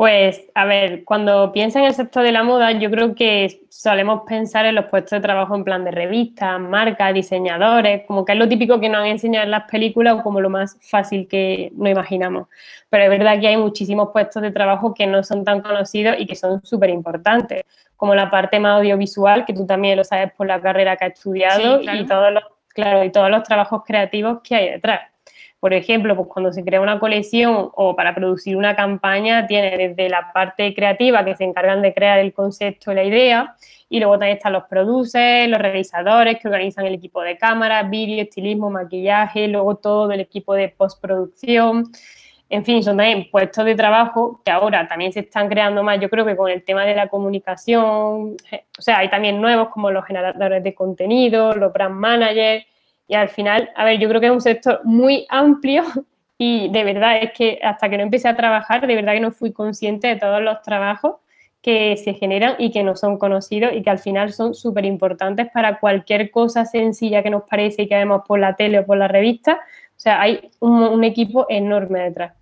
Pues, 0.00 0.50
a 0.54 0.64
ver, 0.64 1.04
cuando 1.04 1.52
piensa 1.52 1.78
en 1.78 1.84
el 1.84 1.92
sector 1.92 2.22
de 2.22 2.32
la 2.32 2.42
moda, 2.42 2.72
yo 2.72 2.90
creo 2.90 3.14
que 3.14 3.60
solemos 3.68 4.22
pensar 4.26 4.64
en 4.64 4.74
los 4.74 4.86
puestos 4.86 5.10
de 5.10 5.20
trabajo 5.20 5.54
en 5.54 5.62
plan 5.62 5.84
de 5.84 5.90
revistas, 5.90 6.58
marcas, 6.58 7.12
diseñadores, 7.12 8.06
como 8.06 8.24
que 8.24 8.32
es 8.32 8.38
lo 8.38 8.48
típico 8.48 8.80
que 8.80 8.88
nos 8.88 9.02
han 9.02 9.08
enseñado 9.08 9.44
en 9.44 9.50
las 9.50 9.70
películas 9.70 10.14
o 10.14 10.22
como 10.22 10.40
lo 10.40 10.48
más 10.48 10.78
fácil 10.80 11.28
que 11.28 11.70
nos 11.74 11.90
imaginamos. 11.90 12.48
Pero 12.88 13.04
es 13.04 13.10
verdad 13.10 13.38
que 13.40 13.48
hay 13.48 13.58
muchísimos 13.58 14.08
puestos 14.10 14.40
de 14.40 14.50
trabajo 14.50 14.94
que 14.94 15.06
no 15.06 15.22
son 15.22 15.44
tan 15.44 15.60
conocidos 15.60 16.16
y 16.18 16.26
que 16.26 16.34
son 16.34 16.64
súper 16.64 16.88
importantes, 16.88 17.64
como 17.96 18.14
la 18.14 18.30
parte 18.30 18.58
más 18.58 18.78
audiovisual, 18.78 19.44
que 19.44 19.52
tú 19.52 19.66
también 19.66 19.98
lo 19.98 20.04
sabes 20.04 20.32
por 20.32 20.46
la 20.46 20.62
carrera 20.62 20.96
que 20.96 21.04
has 21.04 21.12
estudiado 21.12 21.82
y 21.82 22.06
todos 22.06 22.32
los, 22.32 22.44
claro, 22.74 23.04
y 23.04 23.10
todos 23.10 23.30
los 23.30 23.42
trabajos 23.42 23.82
creativos 23.84 24.40
que 24.42 24.54
hay 24.54 24.70
detrás. 24.70 25.00
Por 25.60 25.74
ejemplo, 25.74 26.16
pues 26.16 26.28
cuando 26.28 26.52
se 26.54 26.64
crea 26.64 26.80
una 26.80 26.98
colección 26.98 27.70
o 27.74 27.94
para 27.94 28.14
producir 28.14 28.56
una 28.56 28.74
campaña, 28.74 29.46
tiene 29.46 29.76
desde 29.76 30.08
la 30.08 30.32
parte 30.32 30.74
creativa 30.74 31.22
que 31.22 31.36
se 31.36 31.44
encargan 31.44 31.82
de 31.82 31.92
crear 31.92 32.18
el 32.18 32.32
concepto 32.32 32.92
y 32.92 32.94
la 32.94 33.04
idea, 33.04 33.56
y 33.90 33.98
luego 33.98 34.14
también 34.14 34.38
están 34.38 34.54
los 34.54 34.64
producers, 34.64 35.48
los 35.48 35.60
realizadores 35.60 36.38
que 36.38 36.48
organizan 36.48 36.86
el 36.86 36.94
equipo 36.94 37.20
de 37.20 37.36
cámara, 37.36 37.82
vídeo, 37.82 38.22
estilismo, 38.22 38.70
maquillaje, 38.70 39.48
luego 39.48 39.76
todo 39.76 40.10
el 40.12 40.20
equipo 40.20 40.54
de 40.54 40.70
postproducción. 40.70 41.92
En 42.52 42.64
fin, 42.64 42.82
son 42.82 42.96
también 42.96 43.30
puestos 43.30 43.64
de 43.64 43.76
trabajo 43.76 44.42
que 44.44 44.50
ahora 44.50 44.88
también 44.88 45.12
se 45.12 45.20
están 45.20 45.48
creando 45.48 45.84
más, 45.84 46.00
yo 46.00 46.10
creo 46.10 46.26
que 46.26 46.36
con 46.36 46.50
el 46.50 46.64
tema 46.64 46.84
de 46.84 46.96
la 46.96 47.06
comunicación, 47.06 48.36
eh, 48.50 48.64
o 48.76 48.82
sea, 48.82 48.98
hay 48.98 49.08
también 49.08 49.40
nuevos 49.40 49.68
como 49.68 49.92
los 49.92 50.04
generadores 50.04 50.62
de 50.64 50.74
contenido, 50.74 51.54
los 51.54 51.72
brand 51.72 51.94
managers, 51.94 52.66
y 53.06 53.14
al 53.14 53.28
final, 53.28 53.70
a 53.76 53.84
ver, 53.84 54.00
yo 54.00 54.08
creo 54.08 54.20
que 54.20 54.26
es 54.26 54.32
un 54.32 54.40
sector 54.40 54.80
muy 54.82 55.26
amplio 55.28 55.84
y 56.38 56.68
de 56.70 56.84
verdad 56.84 57.18
es 57.22 57.32
que 57.32 57.60
hasta 57.62 57.88
que 57.88 57.96
no 57.96 58.02
empecé 58.02 58.26
a 58.26 58.36
trabajar, 58.36 58.84
de 58.84 58.96
verdad 58.96 59.12
que 59.12 59.20
no 59.20 59.30
fui 59.30 59.52
consciente 59.52 60.08
de 60.08 60.16
todos 60.16 60.42
los 60.42 60.60
trabajos 60.62 61.16
que 61.62 61.96
se 61.98 62.14
generan 62.14 62.56
y 62.58 62.72
que 62.72 62.82
no 62.82 62.96
son 62.96 63.16
conocidos 63.18 63.74
y 63.74 63.82
que 63.82 63.90
al 63.90 63.98
final 64.00 64.32
son 64.32 64.54
súper 64.54 64.86
importantes 64.86 65.48
para 65.52 65.78
cualquier 65.78 66.32
cosa 66.32 66.64
sencilla 66.64 67.22
que 67.22 67.30
nos 67.30 67.44
parece 67.44 67.82
y 67.82 67.88
que 67.88 67.96
vemos 67.96 68.22
por 68.26 68.40
la 68.40 68.56
tele 68.56 68.80
o 68.80 68.86
por 68.86 68.96
la 68.96 69.06
revista. 69.06 69.60
O 69.90 70.00
sea, 70.00 70.20
hay 70.20 70.50
un, 70.58 70.82
un 70.82 71.04
equipo 71.04 71.46
enorme 71.48 72.00
detrás. 72.00 72.39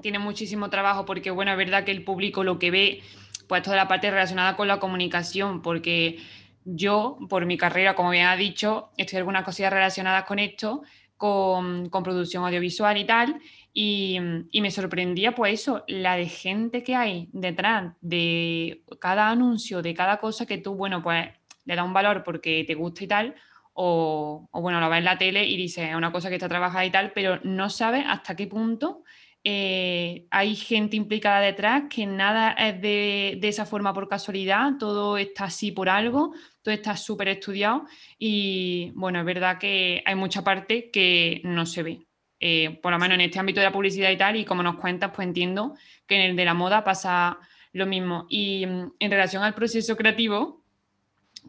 Tiene 0.00 0.18
muchísimo 0.18 0.70
trabajo 0.70 1.04
porque, 1.04 1.30
bueno, 1.30 1.50
es 1.52 1.58
verdad 1.58 1.84
que 1.84 1.90
el 1.90 2.04
público 2.04 2.44
lo 2.44 2.58
que 2.58 2.70
ve, 2.70 3.02
pues 3.48 3.62
toda 3.62 3.76
la 3.76 3.88
parte 3.88 4.10
relacionada 4.10 4.56
con 4.56 4.68
la 4.68 4.78
comunicación, 4.78 5.60
porque 5.60 6.18
yo, 6.64 7.18
por 7.28 7.46
mi 7.46 7.56
carrera, 7.56 7.94
como 7.94 8.10
bien 8.10 8.26
ha 8.26 8.36
dicho, 8.36 8.90
estoy 8.96 9.18
algunas 9.18 9.44
cosillas 9.44 9.72
relacionadas 9.72 10.24
con 10.24 10.38
esto, 10.38 10.82
con, 11.16 11.90
producción 11.90 12.44
audiovisual 12.44 12.96
y 12.96 13.04
tal, 13.04 13.40
y, 13.72 14.18
me 14.52 14.70
sorprendía 14.70 15.34
pues 15.34 15.60
eso, 15.60 15.84
la 15.88 16.16
de 16.16 16.26
gente 16.26 16.82
que 16.84 16.94
hay 16.94 17.28
detrás 17.32 17.94
de 18.00 18.84
cada 19.00 19.30
anuncio, 19.30 19.82
de 19.82 19.94
cada 19.94 20.18
cosa 20.18 20.46
que 20.46 20.58
tú, 20.58 20.74
bueno, 20.74 21.02
pues 21.02 21.28
le 21.64 21.76
da 21.76 21.82
un 21.82 21.92
valor 21.92 22.22
porque 22.24 22.64
te 22.66 22.74
gusta 22.74 23.04
y 23.04 23.06
tal, 23.08 23.34
o, 23.72 24.48
o 24.50 24.60
bueno, 24.60 24.80
lo 24.80 24.88
ves 24.90 24.98
en 24.98 25.04
la 25.04 25.18
tele 25.18 25.44
y 25.44 25.56
dices, 25.56 25.88
es 25.88 25.94
una 25.94 26.12
cosa 26.12 26.28
que 26.28 26.36
está 26.36 26.48
trabajada 26.48 26.84
y 26.84 26.90
tal, 26.90 27.12
pero 27.12 27.40
no 27.42 27.70
sabes 27.70 28.04
hasta 28.06 28.36
qué 28.36 28.46
punto 28.46 29.02
eh, 29.44 30.26
hay 30.30 30.54
gente 30.54 30.96
implicada 30.96 31.40
detrás, 31.40 31.84
que 31.90 32.06
nada 32.06 32.52
es 32.52 32.80
de, 32.80 33.40
esa 33.42 33.66
forma 33.66 33.92
por 33.92 34.08
casualidad, 34.08 34.76
todo 34.78 35.18
está 35.18 35.44
así 35.44 35.72
por 35.72 35.88
algo, 35.88 36.32
todo 36.62 36.72
está 36.72 36.96
súper 36.96 37.28
estudiado 37.28 37.86
y 38.18 38.92
bueno, 38.94 39.18
es 39.18 39.24
verdad 39.24 39.58
que 39.58 40.02
hay 40.06 40.14
mucha 40.14 40.44
parte 40.44 40.90
que 40.92 41.40
no 41.44 41.66
se 41.66 41.82
ve. 41.82 42.06
Eh, 42.38 42.78
por 42.82 42.92
lo 42.92 42.98
menos 42.98 43.16
en 43.16 43.22
este 43.22 43.38
ámbito 43.38 43.60
de 43.60 43.66
la 43.66 43.72
publicidad 43.72 44.10
y 44.10 44.16
tal, 44.16 44.36
y 44.36 44.44
como 44.44 44.62
nos 44.62 44.76
cuentas, 44.76 45.10
pues 45.14 45.26
entiendo 45.26 45.74
que 46.06 46.16
en 46.16 46.30
el 46.30 46.36
de 46.36 46.44
la 46.44 46.54
moda 46.54 46.84
pasa 46.84 47.38
lo 47.72 47.86
mismo. 47.86 48.26
Y 48.28 48.66
mm, 48.66 48.92
en 48.98 49.10
relación 49.10 49.42
al 49.42 49.54
proceso 49.54 49.96
creativo, 49.96 50.62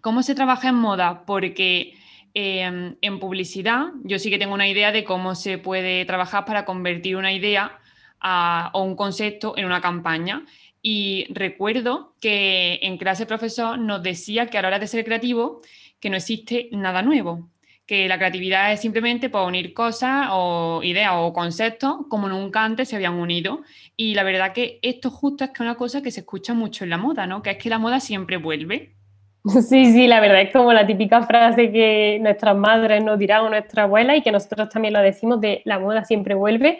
¿cómo 0.01 0.23
se 0.23 0.35
trabaja 0.35 0.69
en 0.69 0.75
moda? 0.75 1.25
Porque 1.25 1.93
em, 2.33 2.95
en 3.01 3.19
publicidad 3.19 3.88
yo 4.03 4.17
sí 4.17 4.31
que 4.31 4.39
tengo 4.39 4.53
una 4.53 4.67
idea 4.67 4.91
de 4.91 5.03
cómo 5.03 5.35
se 5.35 5.59
puede 5.59 6.05
trabajar 6.05 6.45
para 6.45 6.65
convertir 6.65 7.17
una 7.17 7.33
idea 7.33 7.79
o 8.24 8.84
un 8.84 8.96
concepto 8.96 9.58
en 9.58 9.65
una 9.65 9.82
campaña. 9.82 10.46
Y 10.82 11.27
recuerdo 11.30 12.15
que 12.20 12.80
en 12.82 12.98
clase 12.98 13.25
profesor 13.25 13.80
nos 13.80 14.03
decía 14.03 14.48
que 14.48 14.58
a 14.58 14.62
la 14.62 14.68
hora 14.68 14.80
de 14.80 14.88
ser 14.88 15.06
creativo, 15.06 15.62
que 16.00 16.10
no 16.10 16.18
existe 16.18 16.68
nada 16.72 17.01
nuevo, 17.01 17.50
que 17.86 18.08
la 18.08 18.18
creatividad 18.18 18.72
es 18.72 18.82
simplemente 18.82 19.30
por 19.30 19.48
unir 19.48 19.74
cosas 19.74 20.27
o 20.32 20.82
ideas 20.84 21.13
o 21.15 21.34
conceptos 21.34 21.96
como 22.10 22.27
nunca 22.30 22.63
antes 22.63 22.89
se 22.89 22.96
habían 22.96 23.13
unido. 23.13 23.62
Y 23.96 24.13
la 24.13 24.24
verdad 24.24 24.53
que 24.53 24.80
esto 24.82 25.10
justo 25.10 25.44
es 25.44 25.51
que 25.51 25.63
una 25.63 25.75
cosa 25.75 26.01
que 26.01 26.12
se 26.12 26.22
escucha 26.22 26.53
mucho 26.53 26.84
en 26.84 26.89
la 26.89 26.98
moda, 26.98 27.27
¿no? 27.27 27.42
Que 27.42 27.51
es 27.51 27.58
que 27.58 27.70
la 27.70 27.80
moda 27.80 28.00
siempre 28.00 28.38
vuelve. 28.38 28.96
Sí, 29.70 29.92
sí, 29.92 30.08
la 30.08 30.22
verdad 30.22 30.42
es 30.42 30.53
como 30.53 30.72
la 30.72 30.88
típica 30.88 31.24
frase 31.24 31.70
que 31.70 32.18
nuestras 32.22 32.56
madres 32.56 33.03
nos 33.03 33.20
dirán 33.20 33.42
o 33.42 33.50
nuestra 33.50 33.84
abuela 33.84 34.15
y 34.15 34.22
que 34.22 34.32
nosotros 34.32 34.70
también 34.70 34.94
lo 34.94 35.01
decimos 35.01 35.42
de 35.42 35.62
la 35.65 35.80
moda 35.80 36.06
siempre 36.06 36.34
vuelve. 36.34 36.80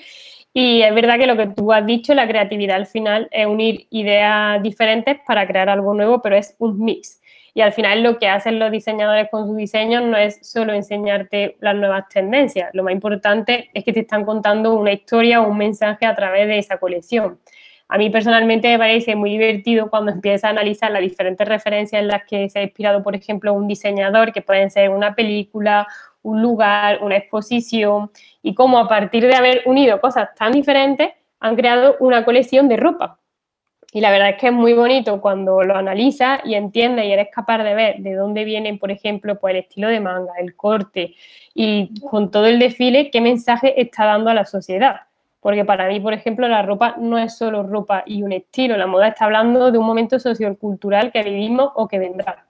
Y 0.54 0.84
es 0.84 0.94
verdad 0.94 1.18
que 1.18 1.26
lo 1.26 1.36
que 1.36 1.48
tú 1.48 1.74
has 1.74 1.86
dicho, 1.86 2.14
la 2.14 2.28
creatividad 2.28 2.76
al 2.76 2.86
final 2.86 3.28
es 3.32 3.48
unir 3.48 3.88
ideas 3.90 4.62
diferentes 4.62 5.18
para 5.26 5.48
crear 5.48 5.68
algo 5.68 5.96
nuevo, 5.96 6.22
pero 6.22 6.36
es 6.36 6.56
un 6.60 6.80
mix. 6.80 7.22
Y 7.56 7.62
al 7.62 7.74
final 7.74 8.04
lo 8.04 8.18
que 8.18 8.28
hacen 8.28 8.60
los 8.60 8.72
diseñadores 8.72 9.30
con 9.30 9.48
sus 9.48 9.58
diseños 9.58 10.04
no 10.04 10.18
es 10.18 10.40
solo 10.42 10.74
enseñarte 10.74 11.56
las 11.60 11.76
nuevas 11.76 12.08
tendencias, 12.10 12.70
lo 12.74 12.84
más 12.84 12.94
importante 12.94 13.70
es 13.74 13.84
que 13.84 13.94
te 13.94 14.02
están 14.02 14.26
contando 14.26 14.74
una 14.74 14.92
historia 14.92 15.42
o 15.42 15.48
un 15.50 15.58
mensaje 15.58 16.06
a 16.06 16.16
través 16.16 16.48
de 16.48 16.58
esa 16.58 16.78
colección. 16.78 17.40
A 17.90 17.98
mí 17.98 18.10
personalmente 18.10 18.70
me 18.70 18.80
parece 18.80 19.16
muy 19.16 19.32
divertido 19.32 19.90
cuando 19.90 20.12
empiezas 20.12 20.46
a 20.46 20.50
analizar 20.50 20.90
las 20.90 21.04
diferentes 21.04 21.48
referencias 21.48 22.02
en 22.02 22.08
las 22.08 22.24
que 22.26 22.50
se 22.50 22.60
ha 22.60 22.64
inspirado, 22.64 23.04
por 23.04 23.16
ejemplo, 23.16 23.54
un 23.54 23.68
diseñador, 23.68 24.34
que 24.34 24.42
pueden 24.42 24.72
ser 24.72 24.90
una 24.90 25.14
película, 25.14 25.88
un 26.24 26.42
lugar, 26.42 27.04
una 27.04 27.18
exposición, 27.18 28.12
y 28.42 28.56
cómo 28.56 28.80
a 28.80 28.88
partir 28.88 29.26
de 29.26 29.36
haber 29.36 29.62
unido 29.66 30.02
cosas 30.02 30.30
tan 30.36 30.52
diferentes 30.52 31.12
han 31.40 31.56
creado 31.56 31.98
una 32.00 32.26
colección 32.26 32.68
de 32.68 32.78
ropa. 32.78 33.20
Y 33.94 34.02
la 34.02 34.10
verdad 34.10 34.30
es 34.30 34.38
que 34.38 34.48
es 34.48 34.54
muy 34.54 34.74
bonito 34.74 35.22
cuando 35.22 35.62
lo 35.62 35.76
analizas 35.76 36.40
y 36.46 36.56
entiendes 36.56 37.06
y 37.06 37.12
eres 37.12 37.28
capaz 37.32 37.60
de 37.64 37.76
ver 37.76 37.98
de 38.00 38.16
dónde 38.16 38.44
vienen, 38.44 38.80
por 38.80 38.90
ejemplo, 38.90 39.40
pues 39.40 39.54
el 39.54 39.60
estilo 39.62 39.88
de 39.88 40.00
manga, 40.00 40.34
el 40.40 40.56
corte 40.56 41.14
y 41.54 41.94
con 42.02 42.32
todo 42.32 42.48
el 42.48 42.58
desfile, 42.58 43.12
qué 43.12 43.22
mensaje 43.22 43.80
está 43.80 44.06
dando 44.06 44.32
a 44.32 44.34
la 44.34 44.46
sociedad. 44.46 45.02
Porque 45.42 45.64
para 45.64 45.88
mí, 45.90 46.00
por 46.00 46.14
ejemplo, 46.14 46.48
la 46.48 46.64
ropa 46.64 46.96
no 46.98 47.20
es 47.20 47.38
solo 47.38 47.62
ropa 47.62 48.04
y 48.08 48.24
un 48.24 48.32
estilo, 48.32 48.78
la 48.78 48.88
moda 48.88 49.10
está 49.10 49.26
hablando 49.26 49.72
de 49.72 49.78
un 49.78 49.86
momento 49.86 50.18
sociocultural 50.18 51.12
que 51.12 51.22
vivimos 51.22 51.70
o 51.76 51.88
que 51.88 52.00
vendrá. 52.00 52.46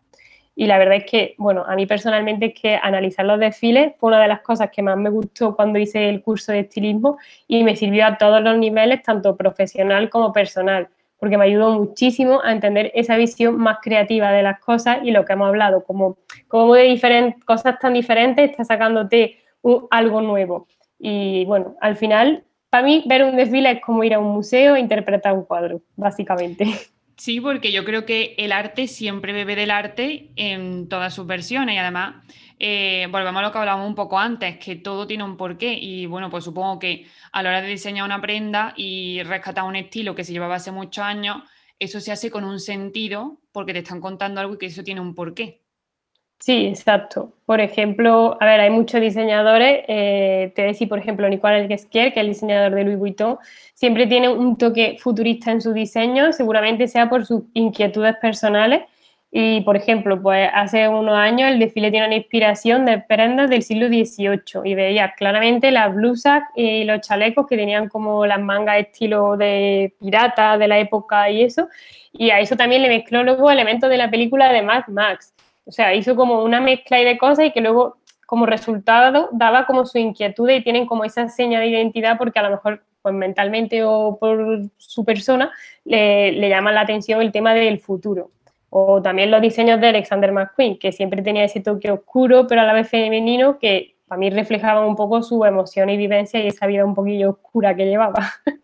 Y 0.55 0.67
la 0.67 0.77
verdad 0.77 0.97
es 0.97 1.05
que, 1.09 1.35
bueno, 1.37 1.63
a 1.67 1.75
mí 1.75 1.85
personalmente 1.85 2.47
es 2.47 2.53
que 2.53 2.75
analizar 2.75 3.25
los 3.25 3.39
desfiles 3.39 3.93
fue 3.97 4.09
una 4.09 4.21
de 4.21 4.27
las 4.27 4.41
cosas 4.41 4.69
que 4.71 4.83
más 4.83 4.97
me 4.97 5.09
gustó 5.09 5.55
cuando 5.55 5.79
hice 5.79 6.09
el 6.09 6.21
curso 6.21 6.51
de 6.51 6.59
estilismo 6.59 7.17
y 7.47 7.63
me 7.63 7.75
sirvió 7.75 8.05
a 8.05 8.17
todos 8.17 8.41
los 8.41 8.57
niveles, 8.57 9.01
tanto 9.01 9.35
profesional 9.35 10.09
como 10.09 10.31
personal, 10.31 10.89
porque 11.17 11.37
me 11.37 11.45
ayudó 11.45 11.71
muchísimo 11.71 12.41
a 12.43 12.51
entender 12.51 12.91
esa 12.93 13.17
visión 13.17 13.57
más 13.57 13.77
creativa 13.81 14.31
de 14.31 14.43
las 14.43 14.59
cosas 14.59 14.99
y 15.03 15.11
lo 15.11 15.25
que 15.25 15.33
hemos 15.33 15.47
hablado, 15.47 15.83
como, 15.83 16.17
como 16.47 16.75
de 16.75 17.35
cosas 17.45 17.79
tan 17.79 17.93
diferentes 17.93 18.51
está 18.51 18.63
sacándote 18.63 19.37
algo 19.89 20.21
nuevo. 20.21 20.67
Y 20.99 21.45
bueno, 21.45 21.75
al 21.81 21.95
final, 21.95 22.43
para 22.69 22.83
mí 22.83 23.03
ver 23.07 23.23
un 23.23 23.35
desfile 23.35 23.71
es 23.71 23.81
como 23.81 24.03
ir 24.03 24.13
a 24.13 24.19
un 24.19 24.33
museo 24.33 24.75
e 24.75 24.79
interpretar 24.79 25.33
un 25.33 25.45
cuadro, 25.45 25.81
básicamente. 25.95 26.65
Sí, 27.17 27.39
porque 27.39 27.71
yo 27.71 27.85
creo 27.85 28.05
que 28.05 28.35
el 28.37 28.51
arte 28.51 28.87
siempre 28.87 29.33
bebe 29.33 29.55
del 29.55 29.71
arte 29.71 30.31
en 30.35 30.89
todas 30.89 31.13
sus 31.13 31.27
versiones 31.27 31.75
y 31.75 31.77
además 31.77 32.15
eh, 32.59 33.07
volvemos 33.11 33.39
a 33.39 33.43
lo 33.43 33.51
que 33.51 33.57
hablábamos 33.59 33.87
un 33.87 33.95
poco 33.95 34.19
antes, 34.19 34.57
que 34.57 34.75
todo 34.75 35.05
tiene 35.05 35.23
un 35.23 35.37
porqué 35.37 35.73
y 35.73 36.07
bueno, 36.07 36.29
pues 36.29 36.43
supongo 36.43 36.79
que 36.79 37.07
a 37.31 37.43
la 37.43 37.49
hora 37.49 37.61
de 37.61 37.67
diseñar 37.67 38.05
una 38.05 38.19
prenda 38.19 38.73
y 38.75 39.21
rescatar 39.23 39.63
un 39.63 39.75
estilo 39.75 40.15
que 40.15 40.23
se 40.23 40.33
llevaba 40.33 40.55
hace 40.55 40.71
muchos 40.71 41.03
años, 41.03 41.43
eso 41.79 41.99
se 41.99 42.11
hace 42.11 42.31
con 42.31 42.43
un 42.45 42.59
sentido 42.59 43.41
porque 43.51 43.73
te 43.73 43.79
están 43.79 44.01
contando 44.01 44.41
algo 44.41 44.55
y 44.55 44.57
que 44.57 44.65
eso 44.67 44.83
tiene 44.83 45.01
un 45.01 45.13
porqué. 45.13 45.62
Sí, 46.45 46.65
exacto. 46.65 47.31
Por 47.45 47.61
ejemplo, 47.61 48.35
a 48.41 48.45
ver, 48.45 48.59
hay 48.59 48.69
muchos 48.69 48.99
diseñadores, 48.99 49.85
eh, 49.87 50.51
te 50.53 50.61
voy 50.61 50.67
a 50.67 50.71
decir, 50.73 50.89
por 50.89 50.99
ejemplo, 50.99 51.29
Nicolas 51.29 51.69
Guesquier, 51.69 52.13
que 52.13 52.19
es 52.19 52.25
el 52.25 52.33
diseñador 52.33 52.75
de 52.75 52.83
Louis 52.83 52.97
Vuitton, 52.97 53.37
siempre 53.73 54.07
tiene 54.07 54.27
un 54.27 54.57
toque 54.57 54.97
futurista 54.99 55.51
en 55.51 55.61
su 55.61 55.71
diseño, 55.71 56.33
seguramente 56.33 56.89
sea 56.89 57.07
por 57.09 57.25
sus 57.25 57.43
inquietudes 57.53 58.17
personales. 58.17 58.81
Y, 59.31 59.61
por 59.61 59.77
ejemplo, 59.77 60.21
pues 60.21 60.49
hace 60.53 60.89
unos 60.89 61.15
años 61.15 61.49
el 61.49 61.59
desfile 61.59 61.91
tiene 61.91 62.07
una 62.07 62.15
inspiración 62.17 62.85
de 62.85 62.97
prendas 62.99 63.49
del 63.49 63.63
siglo 63.63 63.87
XVIII 63.87 64.65
y 64.65 64.75
veías 64.75 65.13
claramente 65.15 65.71
las 65.71 65.95
blusas 65.95 66.43
y 66.57 66.83
los 66.83 66.99
chalecos 66.99 67.47
que 67.47 67.55
tenían 67.55 67.87
como 67.87 68.25
las 68.25 68.41
mangas 68.41 68.79
estilo 68.79 69.37
de 69.37 69.93
pirata 69.97 70.57
de 70.57 70.67
la 70.67 70.77
época 70.77 71.29
y 71.29 71.43
eso. 71.43 71.69
Y 72.11 72.31
a 72.31 72.41
eso 72.41 72.57
también 72.57 72.81
le 72.81 72.89
mezcló 72.89 73.23
luego 73.23 73.49
elementos 73.49 73.89
de 73.89 73.97
la 73.97 74.09
película 74.11 74.51
de 74.51 74.61
Mad 74.61 74.87
Max. 74.89 75.33
O 75.65 75.71
sea, 75.71 75.93
hizo 75.93 76.15
como 76.15 76.43
una 76.43 76.59
mezcla 76.59 76.97
de 76.97 77.17
cosas 77.17 77.45
y 77.45 77.51
que 77.51 77.61
luego 77.61 77.97
como 78.25 78.45
resultado 78.45 79.29
daba 79.31 79.65
como 79.65 79.85
su 79.85 79.97
inquietud 79.97 80.49
y 80.49 80.63
tienen 80.63 80.85
como 80.85 81.05
esa 81.05 81.29
seña 81.29 81.59
de 81.59 81.67
identidad 81.67 82.17
porque 82.17 82.39
a 82.39 82.43
lo 82.43 82.51
mejor 82.51 82.83
pues 83.01 83.13
mentalmente 83.13 83.83
o 83.83 84.17
por 84.19 84.61
su 84.77 85.03
persona 85.03 85.51
le, 85.83 86.31
le 86.31 86.49
llama 86.49 86.71
la 86.71 86.81
atención 86.81 87.21
el 87.21 87.31
tema 87.31 87.53
del 87.53 87.79
futuro. 87.79 88.31
O 88.69 89.01
también 89.01 89.29
los 89.29 89.41
diseños 89.41 89.79
de 89.79 89.89
Alexander 89.89 90.31
McQueen, 90.31 90.79
que 90.79 90.91
siempre 90.91 91.21
tenía 91.21 91.43
ese 91.43 91.59
toque 91.59 91.91
oscuro 91.91 92.47
pero 92.47 92.61
a 92.61 92.63
la 92.63 92.73
vez 92.73 92.89
femenino 92.89 93.59
que 93.59 93.95
para 94.07 94.19
mí 94.19 94.29
reflejaba 94.29 94.85
un 94.85 94.95
poco 94.95 95.21
su 95.21 95.43
emoción 95.45 95.89
y 95.89 95.97
vivencia 95.97 96.39
y 96.39 96.47
esa 96.47 96.65
vida 96.65 96.85
un 96.85 96.95
poquillo 96.95 97.31
oscura 97.31 97.75
que 97.75 97.85
llevaba. 97.85 98.31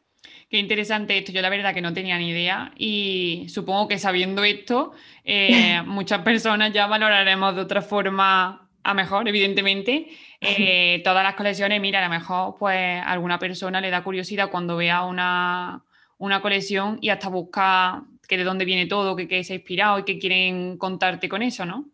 Qué 0.49 0.57
interesante 0.57 1.15
esto. 1.15 1.31
Yo 1.31 1.43
la 1.43 1.49
verdad 1.49 1.75
que 1.75 1.81
no 1.81 1.93
tenía 1.93 2.17
ni 2.17 2.29
idea 2.29 2.73
y 2.75 3.45
supongo 3.49 3.87
que 3.87 3.99
sabiendo 3.99 4.43
esto, 4.43 4.93
eh, 5.23 5.81
muchas 5.85 6.23
personas 6.23 6.73
ya 6.73 6.87
valoraremos 6.87 7.55
de 7.55 7.61
otra 7.61 7.83
forma 7.83 8.67
a 8.83 8.93
mejor, 8.95 9.27
evidentemente. 9.27 10.07
Eh, 10.41 11.01
todas 11.03 11.23
las 11.23 11.35
colecciones, 11.35 11.79
mira, 11.79 11.99
a 11.99 12.07
lo 12.07 12.09
mejor 12.09 12.55
pues 12.57 13.01
alguna 13.05 13.37
persona 13.37 13.79
le 13.79 13.91
da 13.91 14.03
curiosidad 14.03 14.49
cuando 14.49 14.75
vea 14.77 15.03
una, 15.03 15.85
una 16.17 16.41
colección 16.41 16.97
y 16.99 17.09
hasta 17.09 17.29
busca 17.29 18.05
que 18.27 18.37
de 18.37 18.43
dónde 18.43 18.65
viene 18.65 18.87
todo, 18.87 19.15
que, 19.15 19.27
que 19.27 19.43
se 19.43 19.53
ha 19.53 19.55
inspirado 19.57 19.99
y 19.99 20.03
que 20.03 20.17
quieren 20.17 20.77
contarte 20.77 21.29
con 21.29 21.43
eso, 21.43 21.65
¿no? 21.65 21.85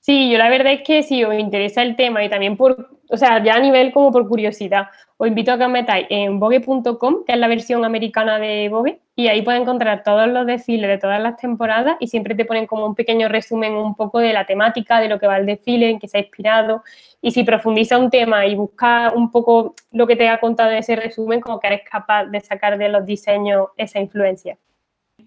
Sí, 0.00 0.30
yo 0.30 0.38
la 0.38 0.48
verdad 0.48 0.72
es 0.72 0.82
que 0.82 1.02
si 1.02 1.22
os 1.24 1.34
interesa 1.34 1.82
el 1.82 1.94
tema 1.94 2.24
y 2.24 2.30
también 2.30 2.56
por, 2.56 2.88
o 3.10 3.16
sea, 3.18 3.42
ya 3.44 3.54
a 3.54 3.60
nivel 3.60 3.92
como 3.92 4.10
por 4.10 4.26
curiosidad, 4.26 4.88
os 5.18 5.28
invito 5.28 5.52
a 5.52 5.58
que 5.58 5.64
os 5.64 5.70
metáis 5.70 6.06
en 6.08 6.40
vogue.com, 6.40 7.24
que 7.26 7.32
es 7.34 7.38
la 7.38 7.48
versión 7.48 7.84
americana 7.84 8.38
de 8.38 8.70
Vogue, 8.70 9.00
y 9.14 9.28
ahí 9.28 9.42
puedes 9.42 9.60
encontrar 9.60 10.02
todos 10.02 10.26
los 10.28 10.46
desfiles 10.46 10.88
de 10.88 10.96
todas 10.96 11.20
las 11.20 11.36
temporadas 11.36 11.98
y 12.00 12.06
siempre 12.06 12.34
te 12.34 12.46
ponen 12.46 12.66
como 12.66 12.86
un 12.86 12.94
pequeño 12.94 13.28
resumen 13.28 13.74
un 13.74 13.94
poco 13.94 14.20
de 14.20 14.32
la 14.32 14.46
temática, 14.46 14.98
de 14.98 15.10
lo 15.10 15.20
que 15.20 15.26
va 15.26 15.36
el 15.36 15.44
desfile, 15.44 15.90
en 15.90 15.98
qué 15.98 16.08
se 16.08 16.16
ha 16.16 16.20
inspirado. 16.22 16.82
Y 17.20 17.32
si 17.32 17.44
profundiza 17.44 17.98
un 17.98 18.08
tema 18.08 18.46
y 18.46 18.54
busca 18.54 19.12
un 19.14 19.30
poco 19.30 19.74
lo 19.92 20.06
que 20.06 20.16
te 20.16 20.26
ha 20.30 20.40
contado 20.40 20.70
ese 20.70 20.96
resumen, 20.96 21.42
como 21.42 21.60
que 21.60 21.66
eres 21.66 21.82
capaz 21.82 22.24
de 22.24 22.40
sacar 22.40 22.78
de 22.78 22.88
los 22.88 23.04
diseños 23.04 23.68
esa 23.76 24.00
influencia. 24.00 24.56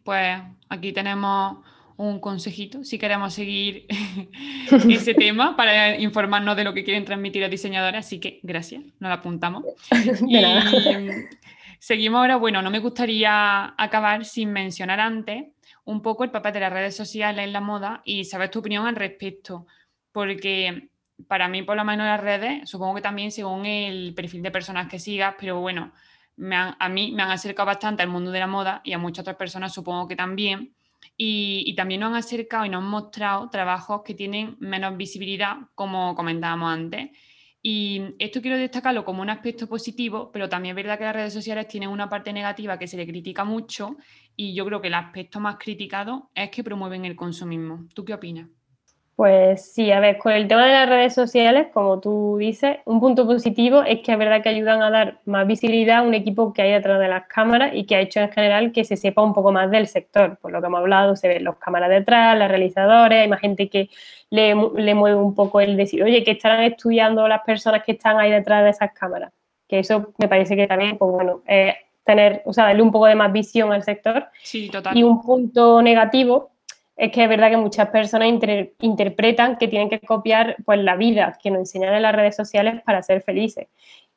Pues 0.04 0.42
aquí 0.70 0.92
tenemos 0.92 1.58
un 2.10 2.20
consejito 2.20 2.84
si 2.84 2.98
queremos 2.98 3.34
seguir 3.34 3.88
ese 4.90 5.14
tema 5.14 5.56
para 5.56 5.98
informarnos 5.98 6.56
de 6.56 6.64
lo 6.64 6.74
que 6.74 6.84
quieren 6.84 7.06
transmitir 7.06 7.42
los 7.42 7.52
diseñadores. 7.52 8.06
Así 8.06 8.20
que 8.20 8.40
gracias, 8.44 8.84
nos 9.00 9.10
lo 9.10 9.14
apuntamos. 9.14 9.64
y 10.28 10.44
seguimos 11.80 12.20
ahora. 12.20 12.36
Bueno, 12.38 12.62
no 12.62 12.70
me 12.70 12.80
gustaría 12.80 13.74
acabar 13.78 14.26
sin 14.26 14.52
mencionar 14.52 15.00
antes 15.00 15.46
un 15.86 16.02
poco 16.02 16.24
el 16.24 16.32
papel 16.32 16.54
de 16.54 16.60
las 16.62 16.74
redes 16.74 16.96
sociales 16.96 17.46
en 17.46 17.54
la 17.54 17.62
moda 17.62 18.02
y 18.06 18.26
saber 18.26 18.50
tu 18.50 18.60
opinión 18.60 18.86
al 18.86 18.96
respecto, 18.96 19.68
porque 20.12 20.90
para 21.28 21.48
mí, 21.48 21.64
por 21.64 21.76
lo 21.76 21.84
menos, 21.84 22.06
las 22.06 22.22
redes, 22.22 22.70
supongo 22.70 22.96
que 22.96 23.02
también 23.02 23.32
según 23.32 23.66
el 23.66 24.14
perfil 24.14 24.42
de 24.42 24.52
personas 24.52 24.88
que 24.88 25.00
sigas, 25.00 25.36
pero 25.38 25.60
bueno, 25.60 25.92
a 26.80 26.90
mí 26.90 27.12
me 27.12 27.24
han 27.24 27.32
acercado 27.32 27.68
bastante 27.68 28.02
al 28.02 28.10
mundo 28.10 28.32
de 28.32 28.40
la 28.40 28.48
moda 28.48 28.82
y 28.84 28.94
a 28.94 28.98
muchas 28.98 29.24
otras 29.24 29.36
personas 29.36 29.74
supongo 29.74 30.08
que 30.08 30.16
también 30.16 30.74
y, 31.18 31.74
también 31.76 32.02
nos 32.02 32.10
han 32.12 32.16
acercado 32.16 32.66
y 32.66 32.70
nos 32.70 32.84
han 32.84 32.90
mostrado 32.90 33.50
trabajos 33.50 34.02
que 34.04 34.14
tienen 34.14 34.56
menos 34.60 34.98
visibilidad, 34.98 35.58
como 35.76 36.16
comentábamos 36.16 36.72
antes. 36.72 37.12
Y 37.62 38.02
esto 38.20 38.42
quiero 38.42 38.58
destacarlo 38.58 39.06
como 39.06 39.22
un 39.22 39.30
aspecto 39.30 39.68
positivo, 39.68 40.32
pero 40.34 40.50
también 40.50 40.78
es 40.78 40.84
verdad 40.84 40.98
que 40.98 41.06
las 41.06 41.16
redes 41.16 41.34
sociales 41.34 41.68
tienen 41.68 41.90
una 41.90 42.10
parte 42.10 42.34
negativa 42.34 42.78
que 42.78 42.88
se 42.88 42.98
le 42.98 43.08
critica 43.08 43.46
mucho 43.46 43.96
y 44.36 44.54
yo 44.54 44.66
creo 44.66 44.82
que 44.82 44.88
el 44.88 44.96
aspecto 44.96 45.40
más 45.40 45.56
criticado 45.58 46.30
es 46.36 46.50
que 46.50 46.64
promueven 46.64 47.06
el 47.06 47.16
consumismo. 47.16 47.88
¿Tú 47.94 48.04
qué 48.04 48.14
opinas? 48.14 48.50
Pues 49.16 49.72
sí, 49.74 49.92
a 49.92 50.00
ver, 50.00 50.18
con 50.18 50.32
el 50.32 50.48
tema 50.48 50.66
de 50.66 50.74
las 50.74 50.90
redes 50.90 51.14
sociales, 51.14 51.68
como 51.72 52.00
tú 52.00 52.38
dices, 52.40 52.78
un 52.86 53.00
punto 53.00 53.28
positivo 53.28 53.84
es 53.84 54.00
que 54.02 54.12
es 54.12 54.18
verdad 54.18 54.42
que 54.42 54.50
ayudan 54.50 54.82
a 54.82 54.90
dar 54.90 55.20
más 55.26 55.46
visibilidad 55.46 56.00
a 56.00 56.02
un 56.02 56.16
equipo 56.16 56.52
que 56.52 56.64
hay 56.64 56.72
detrás 56.72 57.00
de 57.00 57.08
las 57.08 57.28
cámaras 57.28 57.76
y 57.76 57.86
que 57.86 57.96
ha 57.96 58.00
hecho 58.00 58.22
en 58.22 58.32
general 58.32 58.72
que 58.72 58.84
se 58.84 58.98
sepa 58.98 59.22
un 59.22 59.36
poco 59.36 59.52
más 59.52 59.70
del 59.70 59.86
sector. 59.86 60.38
Por 60.38 60.52
lo 60.52 60.62
que 60.62 60.66
hemos 60.66 60.80
hablado, 60.80 61.16
se 61.16 61.28
ven 61.28 61.44
los 61.44 61.58
cámaras 61.58 61.92
detrás, 61.92 62.40
los 62.40 62.48
realizadores, 62.48 63.22
hay 63.22 63.28
más 63.28 63.40
gente 63.40 63.70
que 63.70 63.90
le, 64.32 64.56
mueve 64.56 65.16
un 65.16 65.36
poco 65.36 65.62
el 65.62 65.78
decir, 65.78 66.04
oye, 66.04 66.24
que 66.24 66.32
estarán 66.32 66.64
estudiando 66.64 67.28
las 67.28 67.44
personas 67.44 67.84
que 67.84 67.92
están 67.92 68.20
ahí 68.20 68.32
detrás 68.32 68.64
de 68.64 68.72
esas 68.72 68.94
cámaras. 68.94 69.32
Que 69.68 69.78
eso 69.78 70.12
me 70.18 70.28
parece 70.28 70.56
que 70.56 70.66
también, 70.66 70.98
pues 70.98 71.12
bueno, 71.12 71.44
tener, 72.04 72.42
o 72.46 72.54
sea, 72.54 72.66
darle 72.66 72.82
un 72.82 72.92
poco 72.92 73.06
de 73.06 73.16
más 73.16 73.32
visión 73.32 73.72
al 73.72 73.84
sector. 73.84 74.26
Sí, 74.42 74.70
total. 74.72 74.98
Y 74.98 75.04
un 75.04 75.22
punto 75.22 75.84
negativo 75.84 76.53
es 76.96 77.12
que 77.12 77.24
es 77.24 77.30
verdad 77.30 77.50
que 77.50 77.58
muchas 77.58 77.90
personas 77.90 78.28
interpretan 78.80 79.58
que 79.58 79.68
tienen 79.68 79.90
que 79.90 80.00
copiar 80.00 80.56
pues, 80.64 80.80
la 80.80 80.96
vida 80.96 81.38
que 81.42 81.50
nos 81.50 81.60
enseñan 81.60 81.96
en 81.96 82.04
las 82.04 82.16
redes 82.16 82.36
sociales 82.36 82.82
para 82.84 83.02
ser 83.02 83.22
felices. 83.22 83.68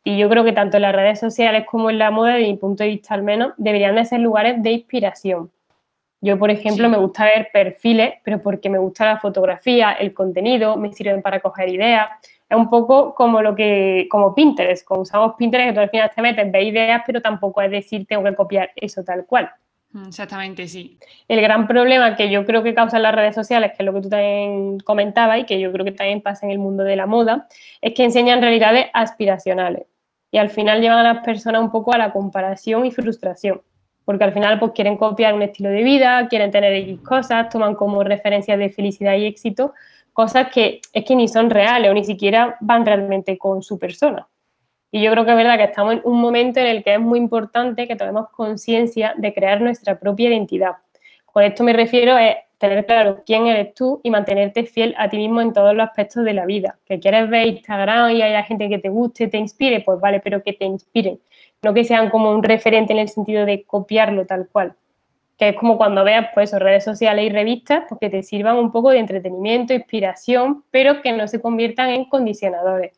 Y 0.04 0.18
yo 0.18 0.28
creo 0.28 0.44
que 0.44 0.52
tanto 0.52 0.76
en 0.76 0.82
las 0.82 0.94
redes 0.94 1.18
sociales 1.18 1.64
como 1.66 1.90
en 1.90 1.98
la 1.98 2.10
moda, 2.10 2.34
desde 2.34 2.48
mi 2.48 2.56
punto 2.56 2.84
de 2.84 2.90
vista 2.90 3.14
al 3.14 3.22
menos, 3.22 3.54
deberían 3.56 3.96
de 3.96 4.04
ser 4.04 4.20
lugares 4.20 4.62
de 4.62 4.70
inspiración. 4.70 5.50
Yo, 6.20 6.38
por 6.38 6.50
ejemplo, 6.50 6.88
me 6.88 6.96
gusta 6.96 7.24
ver 7.24 7.48
perfiles, 7.52 8.14
pero 8.22 8.40
porque 8.40 8.70
me 8.70 8.78
gusta 8.78 9.04
la 9.04 9.18
fotografía, 9.18 9.92
el 9.92 10.14
contenido, 10.14 10.76
me 10.76 10.92
sirven 10.92 11.22
para 11.22 11.40
coger 11.40 11.68
ideas. 11.68 12.08
Es 12.48 12.56
un 12.56 12.70
poco 12.70 13.14
como 13.14 13.42
lo 13.42 13.54
que, 13.54 14.06
como 14.10 14.34
Pinterest, 14.34 14.86
como 14.86 15.02
usamos 15.02 15.34
Pinterest, 15.36 15.70
que 15.70 15.74
tú 15.74 15.80
al 15.80 15.90
final 15.90 16.10
te 16.14 16.22
metes, 16.22 16.52
ves 16.52 16.64
ideas, 16.64 17.02
pero 17.06 17.20
tampoco 17.20 17.60
es 17.62 17.70
decir, 17.70 18.06
tengo 18.06 18.22
que 18.22 18.34
copiar 18.34 18.70
eso 18.76 19.02
tal 19.02 19.26
cual. 19.26 19.50
Exactamente, 20.06 20.68
sí. 20.68 20.98
El 21.28 21.40
gran 21.40 21.66
problema 21.66 22.16
que 22.16 22.30
yo 22.30 22.44
creo 22.44 22.62
que 22.62 22.74
causan 22.74 23.02
las 23.02 23.14
redes 23.14 23.34
sociales, 23.34 23.70
que 23.70 23.82
es 23.82 23.86
lo 23.86 23.94
que 23.94 24.02
tú 24.02 24.08
también 24.08 24.78
comentabas 24.80 25.40
y 25.40 25.44
que 25.44 25.58
yo 25.58 25.72
creo 25.72 25.84
que 25.84 25.92
también 25.92 26.20
pasa 26.20 26.46
en 26.46 26.52
el 26.52 26.58
mundo 26.58 26.82
de 26.82 26.96
la 26.96 27.06
moda, 27.06 27.48
es 27.80 27.94
que 27.94 28.04
enseñan 28.04 28.40
realidades 28.40 28.86
aspiracionales 28.92 29.86
y 30.30 30.38
al 30.38 30.50
final 30.50 30.80
llevan 30.80 30.98
a 30.98 31.14
las 31.14 31.24
personas 31.24 31.62
un 31.62 31.70
poco 31.70 31.94
a 31.94 31.98
la 31.98 32.12
comparación 32.12 32.84
y 32.84 32.90
frustración, 32.90 33.62
porque 34.04 34.24
al 34.24 34.32
final 34.32 34.58
pues 34.58 34.72
quieren 34.72 34.96
copiar 34.96 35.34
un 35.34 35.42
estilo 35.42 35.70
de 35.70 35.82
vida, 35.82 36.28
quieren 36.28 36.50
tener 36.50 36.74
X 36.74 37.00
cosas, 37.00 37.48
toman 37.48 37.74
como 37.74 38.04
referencias 38.04 38.58
de 38.58 38.70
felicidad 38.70 39.14
y 39.16 39.26
éxito, 39.26 39.72
cosas 40.12 40.48
que 40.52 40.80
es 40.92 41.04
que 41.04 41.16
ni 41.16 41.28
son 41.28 41.48
reales 41.50 41.90
o 41.90 41.94
ni 41.94 42.04
siquiera 42.04 42.56
van 42.60 42.84
realmente 42.84 43.38
con 43.38 43.62
su 43.62 43.78
persona. 43.78 44.26
Y 44.96 45.02
yo 45.02 45.10
creo 45.10 45.26
que 45.26 45.32
es 45.32 45.36
verdad 45.36 45.58
que 45.58 45.64
estamos 45.64 45.92
en 45.92 46.00
un 46.04 46.18
momento 46.22 46.58
en 46.58 46.68
el 46.68 46.82
que 46.82 46.94
es 46.94 47.00
muy 47.00 47.18
importante 47.18 47.86
que 47.86 47.96
tomemos 47.96 48.30
conciencia 48.30 49.12
de 49.18 49.34
crear 49.34 49.60
nuestra 49.60 50.00
propia 50.00 50.30
identidad. 50.30 50.76
Con 51.26 51.42
esto 51.42 51.64
me 51.64 51.74
refiero 51.74 52.16
a 52.16 52.34
tener 52.56 52.86
claro 52.86 53.22
quién 53.26 53.46
eres 53.46 53.74
tú 53.74 54.00
y 54.02 54.08
mantenerte 54.08 54.64
fiel 54.64 54.94
a 54.96 55.10
ti 55.10 55.18
mismo 55.18 55.42
en 55.42 55.52
todos 55.52 55.74
los 55.74 55.86
aspectos 55.86 56.24
de 56.24 56.32
la 56.32 56.46
vida. 56.46 56.78
Que 56.86 56.98
quieres 56.98 57.28
ver 57.28 57.46
Instagram 57.46 58.12
y 58.12 58.22
haya 58.22 58.42
gente 58.44 58.70
que 58.70 58.78
te 58.78 58.88
guste, 58.88 59.28
te 59.28 59.36
inspire, 59.36 59.82
pues 59.82 60.00
vale, 60.00 60.20
pero 60.20 60.42
que 60.42 60.54
te 60.54 60.64
inspiren. 60.64 61.20
No 61.60 61.74
que 61.74 61.84
sean 61.84 62.08
como 62.08 62.30
un 62.30 62.42
referente 62.42 62.94
en 62.94 63.00
el 63.00 63.10
sentido 63.10 63.44
de 63.44 63.64
copiarlo 63.64 64.24
tal 64.24 64.48
cual. 64.50 64.76
que 65.36 65.50
es 65.50 65.56
como 65.56 65.76
cuando 65.76 66.04
veas 66.04 66.28
pues 66.32 66.52
redes 66.52 66.84
sociales 66.84 67.26
y 67.26 67.28
revistas, 67.28 67.84
pues 67.86 68.00
que 68.00 68.08
te 68.08 68.22
sirvan 68.22 68.56
un 68.56 68.72
poco 68.72 68.92
de 68.92 69.00
entretenimiento, 69.00 69.74
inspiración, 69.74 70.64
pero 70.70 71.02
que 71.02 71.12
no 71.12 71.28
se 71.28 71.42
conviertan 71.42 71.90
en 71.90 72.06
condicionadores. 72.06 72.95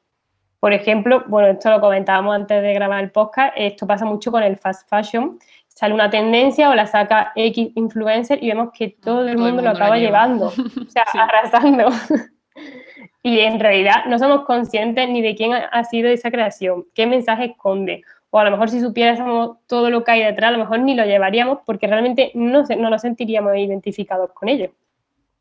Por 0.60 0.72
ejemplo, 0.72 1.24
bueno, 1.28 1.48
esto 1.48 1.70
lo 1.70 1.80
comentábamos 1.80 2.34
antes 2.34 2.62
de 2.62 2.74
grabar 2.74 3.02
el 3.02 3.10
podcast, 3.10 3.52
esto 3.56 3.86
pasa 3.86 4.04
mucho 4.04 4.32
con 4.32 4.42
el 4.42 4.56
fast 4.56 4.88
fashion. 4.88 5.38
Sale 5.68 5.94
una 5.94 6.10
tendencia 6.10 6.70
o 6.70 6.74
la 6.74 6.86
saca 6.86 7.32
X 7.36 7.70
influencer 7.76 8.42
y 8.42 8.48
vemos 8.48 8.70
que 8.76 8.88
todo 8.88 9.28
el 9.28 9.38
mundo, 9.38 9.62
lo 9.62 9.70
acaba 9.70 9.96
llevando, 9.96 10.46
o 10.46 10.50
sea, 10.88 11.04
arrasando. 11.14 11.88
y 13.22 13.38
en 13.38 13.60
realidad 13.60 14.06
no 14.06 14.18
somos 14.18 14.44
conscientes 14.44 15.08
ni 15.08 15.22
de 15.22 15.36
quién 15.36 15.52
ha 15.52 15.84
sido 15.84 16.08
esa 16.08 16.30
creación, 16.30 16.86
qué 16.94 17.06
mensaje 17.06 17.44
esconde. 17.46 18.02
O 18.30 18.38
a 18.38 18.44
lo 18.44 18.50
mejor 18.50 18.68
si 18.68 18.80
supiéramos 18.80 19.58
todo 19.66 19.90
lo 19.90 20.04
que 20.04 20.10
hay 20.10 20.24
detrás, 20.24 20.48
a 20.48 20.52
lo 20.52 20.58
mejor 20.58 20.80
ni 20.80 20.94
lo 20.94 21.04
llevaríamos 21.04 21.60
porque 21.64 21.86
realmente 21.86 22.32
no, 22.34 22.64
no 22.64 22.90
nos 22.90 23.00
sentiríamos 23.00 23.56
identificados 23.56 24.32
con 24.32 24.48
ello. 24.48 24.72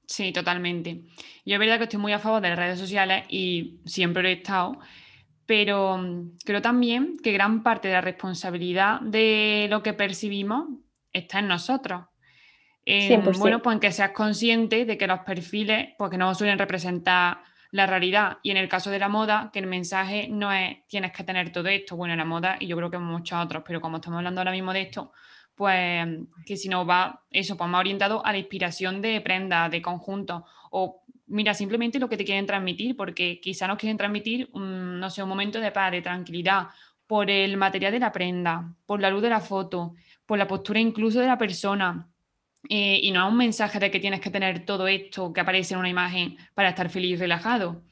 Sí, 0.06 0.32
totalmente. 0.32 1.02
Yo 1.46 1.56
es 1.56 1.60
verdad 1.60 1.78
que 1.78 1.84
estoy 1.84 2.00
muy 2.00 2.14
a 2.14 2.20
favor 2.20 2.42
de 2.42 2.50
las 2.50 2.58
redes 2.58 2.80
sociales 2.80 3.26
y 3.30 3.80
siempre 3.86 4.24
lo 4.24 4.30
he 4.30 4.34
estado, 4.34 4.78
pero 5.48 5.98
mm, 5.98 6.38
creo 6.46 6.62
también 6.62 7.18
que 7.24 7.32
gran 7.32 7.64
parte 7.64 7.88
de 7.88 7.96
la 7.96 8.02
responsabilidad 8.02 9.02
de 9.02 9.66
lo 9.72 9.82
que 9.82 9.94
percibimos 9.94 10.68
está 11.12 11.40
en 11.40 11.48
nosotros. 11.48 12.04
bueno, 13.40 13.62
pues 13.64 13.74
en 13.74 13.80
que 13.80 13.92
seas 13.92 14.12
consciente 14.12 14.86
de 14.86 14.98
que 14.98 15.08
los 15.08 15.22
perfiles, 15.22 15.96
pues 15.98 16.12
que 16.12 16.18
no 16.18 16.36
suelen 16.36 16.60
representar 16.60 17.42
la 17.72 17.86
realidad. 17.86 18.38
Y 18.44 18.52
en 18.52 18.58
el 18.58 18.70
caso 18.70 18.92
de 18.92 19.00
la 19.00 19.10
moda, 19.10 19.50
que 19.52 19.60
el 19.60 19.68
mensaje 19.68 20.28
no 20.30 20.52
es 20.52 20.86
tienes 20.88 21.12
que 21.12 21.24
tener 21.24 21.52
todo 21.52 21.68
esto, 21.68 21.96
bueno, 21.96 22.14
en 22.14 22.20
la 22.20 22.26
moda, 22.26 22.58
y 22.60 22.68
yo 22.68 22.78
creo 22.78 22.92
que 22.92 22.98
muchos 22.98 23.44
otros, 23.44 23.64
pero 23.66 23.82
como 23.82 23.98
estamos 23.98 24.18
hablando 24.18 24.42
ahora 24.42 24.52
mismo 24.52 24.74
de 24.74 24.82
esto, 24.82 25.12
pues 25.56 26.08
que 26.46 26.56
si 26.56 26.70
no 26.70 26.86
va 26.86 27.24
eso, 27.32 27.58
pues 27.58 27.70
más 27.70 27.80
orientado 27.80 28.24
a 28.26 28.32
la 28.32 28.38
inspiración 28.38 29.02
de 29.02 29.20
prenda, 29.22 29.70
de 29.70 29.82
conjunto, 29.82 30.46
o 30.72 31.04
mira, 31.28 31.54
simplemente 31.54 32.00
lo 32.00 32.10
que 32.10 32.18
te 32.18 32.26
quieren 32.26 32.46
transmitir, 32.46 32.96
porque 32.96 33.40
quizá 33.40 33.68
nos 33.68 33.78
quieren 33.78 33.98
transmitir, 33.98 34.50
no 34.54 35.10
sé, 35.10 35.24
un 35.24 35.30
momento 35.30 35.60
de 35.60 35.72
paz, 35.72 35.92
de 35.92 36.02
tranquilidad, 36.02 36.68
por 37.06 37.30
el 37.30 37.58
material 37.58 37.94
de 37.94 38.00
la 38.00 38.12
prenda, 38.12 38.74
por 38.86 39.00
la 39.00 39.10
luz 39.10 39.22
de 39.22 39.30
la 39.30 39.40
foto, 39.40 39.96
por 40.26 40.38
la 40.38 40.48
postura 40.48 40.80
incluso 40.80 41.20
de 41.20 41.28
la 41.28 41.38
persona. 41.38 42.10
Eh, 42.70 43.00
y 43.02 43.12
no 43.12 43.26
es 43.26 43.32
un 43.32 43.38
mensaje 43.38 43.80
de 43.80 43.90
que 43.90 44.00
tienes 44.00 44.20
que 44.20 44.30
tener 44.30 44.66
todo 44.66 44.88
esto 44.88 45.32
que 45.32 45.40
aparece 45.40 45.74
en 45.74 45.80
una 45.80 45.90
imagen 45.90 46.38
para 46.54 46.70
estar 46.70 46.90
feliz 46.90 47.12
y 47.12 47.16
relajado. 47.16 47.84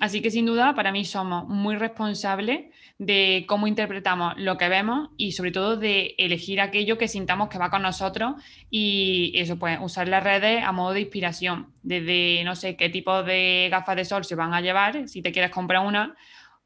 Así 0.00 0.20
que 0.20 0.30
sin 0.30 0.46
duda, 0.46 0.74
para 0.74 0.90
mí 0.90 1.04
somos 1.04 1.46
muy 1.46 1.76
responsables 1.76 2.64
de 2.98 3.44
cómo 3.46 3.68
interpretamos 3.68 4.34
lo 4.36 4.58
que 4.58 4.68
vemos 4.68 5.10
y 5.16 5.32
sobre 5.32 5.52
todo 5.52 5.76
de 5.76 6.16
elegir 6.18 6.60
aquello 6.60 6.98
que 6.98 7.06
sintamos 7.06 7.48
que 7.48 7.58
va 7.58 7.70
con 7.70 7.82
nosotros 7.82 8.34
y 8.70 9.32
eso, 9.36 9.56
pues 9.56 9.78
usar 9.80 10.08
las 10.08 10.24
redes 10.24 10.64
a 10.64 10.72
modo 10.72 10.94
de 10.94 11.02
inspiración, 11.02 11.72
desde 11.82 12.42
no 12.44 12.56
sé 12.56 12.76
qué 12.76 12.88
tipo 12.88 13.22
de 13.22 13.68
gafas 13.70 13.94
de 13.94 14.04
sol 14.04 14.24
se 14.24 14.34
van 14.34 14.52
a 14.52 14.60
llevar, 14.60 15.08
si 15.08 15.22
te 15.22 15.30
quieres 15.30 15.52
comprar 15.52 15.86
una, 15.86 16.16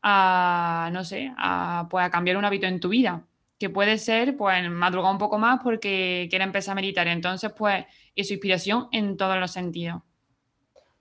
a, 0.03 0.89
no 0.93 1.05
sé, 1.05 1.31
a, 1.37 1.87
pues 1.91 2.07
a 2.07 2.11
cambiar 2.11 2.39
un 2.39 2.47
hábito 2.47 2.67
en 2.67 2.81
tu 2.81 2.89
vida, 2.89 3.27
que 3.59 3.69
puede 3.69 3.99
ser 3.99 4.39
pues 4.39 4.71
madrugar 4.71 5.13
un 5.13 5.19
poco 5.19 5.39
más 5.39 5.61
porque 5.63 6.29
quiere 6.31 6.45
empezar 6.45 6.73
a 6.73 6.77
meditar, 6.77 7.07
entonces 7.09 7.53
pues 7.57 7.85
es 8.17 8.31
inspiración 8.31 8.89
en 8.91 9.19
todos 9.19 9.39
los 9.39 9.51
sentidos. 9.51 10.03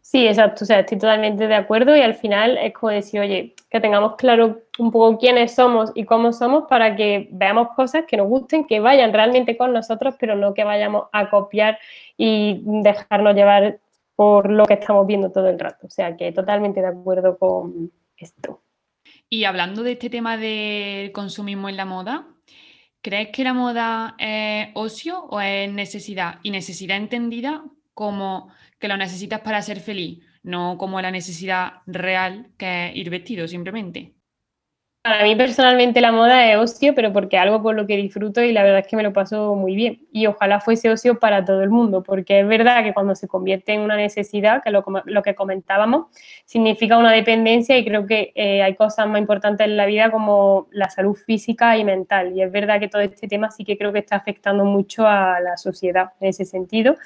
Sí, 0.10 0.26
exacto, 0.26 0.64
o 0.64 0.66
sea, 0.66 0.80
estoy 0.80 0.98
totalmente 0.98 1.50
de 1.50 1.56
acuerdo 1.56 1.94
y 1.94 2.00
al 2.00 2.16
final 2.16 2.58
es 2.60 2.72
como 2.72 2.94
decir, 2.94 3.20
oye, 3.20 3.54
que 3.70 3.82
tengamos 3.82 4.16
claro 4.16 4.62
un 4.80 4.90
poco 4.90 5.18
quiénes 5.18 5.54
somos 5.54 5.92
y 5.96 6.06
cómo 6.06 6.32
somos 6.32 6.64
para 6.70 6.96
que 6.96 7.28
veamos 7.34 7.76
cosas 7.76 8.06
que 8.08 8.16
nos 8.16 8.28
gusten, 8.30 8.66
que 8.66 8.80
vayan 8.80 9.12
realmente 9.12 9.58
con 9.58 9.74
nosotros, 9.74 10.16
pero 10.18 10.38
no 10.38 10.54
que 10.54 10.64
vayamos 10.64 11.08
a 11.12 11.30
copiar 11.30 11.78
y 12.16 12.62
dejarnos 12.64 13.36
llevar 13.36 13.80
por 14.16 14.50
lo 14.50 14.66
que 14.66 14.76
estamos 14.76 15.06
viendo 15.06 15.30
todo 15.30 15.50
el 15.50 15.60
rato. 15.60 15.88
O 15.88 15.90
sea, 15.90 16.16
que 16.16 16.32
totalmente 16.32 16.80
de 16.80 16.88
acuerdo 16.88 17.38
con 17.38 17.92
esto. 18.16 18.62
Y 19.30 19.44
hablando 19.44 19.84
de 19.84 19.92
este 19.92 20.10
tema 20.10 20.38
del 20.38 21.12
consumismo 21.12 21.68
en 21.68 21.76
la 21.76 21.84
moda, 21.84 22.28
¿crees 23.02 23.28
que 23.34 23.44
la 23.44 23.54
moda 23.54 24.16
es 24.20 24.70
ocio 24.74 25.26
o 25.26 25.42
es 25.42 25.70
necesidad? 25.70 26.40
Y 26.44 26.52
necesidad 26.52 26.96
entendida 26.96 27.66
como 27.94 28.48
que 28.80 28.88
lo 28.88 28.98
necesitas 28.98 29.42
para 29.42 29.62
ser 29.62 29.80
feliz, 29.80 30.20
no 30.44 30.78
como 30.78 31.02
la 31.02 31.12
necesidad 31.12 31.82
real 31.86 32.50
que 32.58 32.90
es 32.90 32.96
ir 32.96 33.10
vestido 33.10 33.48
simplemente. 33.48 34.18
Para 35.08 35.24
mí 35.24 35.38
personalmente 35.38 36.02
la 36.02 36.12
moda 36.12 36.52
es 36.52 36.58
ocio, 36.58 36.94
pero 36.94 37.14
porque 37.14 37.38
algo 37.38 37.62
por 37.62 37.74
lo 37.76 37.88
que 37.88 37.96
disfruto 37.96 38.42
y 38.42 38.52
la 38.52 38.62
verdad 38.64 38.80
es 38.80 38.88
que 38.88 38.98
me 38.98 39.04
lo 39.04 39.14
paso 39.14 39.56
muy 39.56 39.74
bien. 39.74 40.06
Y 40.12 40.28
ojalá 40.28 40.60
fuese 40.60 40.90
ocio 40.90 41.18
para 41.18 41.46
todo 41.46 41.64
el 41.64 41.70
mundo, 41.70 42.04
porque 42.04 42.42
es 42.42 42.48
verdad 42.48 42.84
que 42.84 42.94
cuando 42.94 43.16
se 43.16 43.26
convierte 43.26 43.72
en 43.72 43.80
una 43.80 43.96
necesidad, 43.96 44.62
que 44.62 44.70
lo, 44.70 44.84
lo 45.06 45.24
que 45.24 45.34
comentábamos, 45.34 46.08
significa 46.44 46.98
una 46.98 47.14
dependencia 47.14 47.78
y 47.78 47.86
creo 47.86 48.06
que 48.06 48.34
eh, 48.36 48.62
hay 48.62 48.76
cosas 48.76 49.08
más 49.08 49.22
importantes 49.22 49.66
en 49.66 49.78
la 49.78 49.86
vida 49.86 50.12
como 50.12 50.68
la 50.72 50.90
salud 50.90 51.16
física 51.16 51.78
y 51.78 51.86
mental. 51.86 52.34
Y 52.36 52.42
es 52.42 52.52
verdad 52.52 52.82
que 52.82 52.90
todo 52.90 53.02
este 53.02 53.30
tema 53.30 53.50
sí 53.50 53.64
que 53.64 53.78
creo 53.78 53.94
que 53.94 54.00
está 54.00 54.18
afectando 54.18 54.66
mucho 54.66 55.08
a 55.08 55.40
la 55.40 55.56
sociedad 55.56 56.12
en 56.20 56.28
ese 56.28 56.44
sentido. 56.44 56.98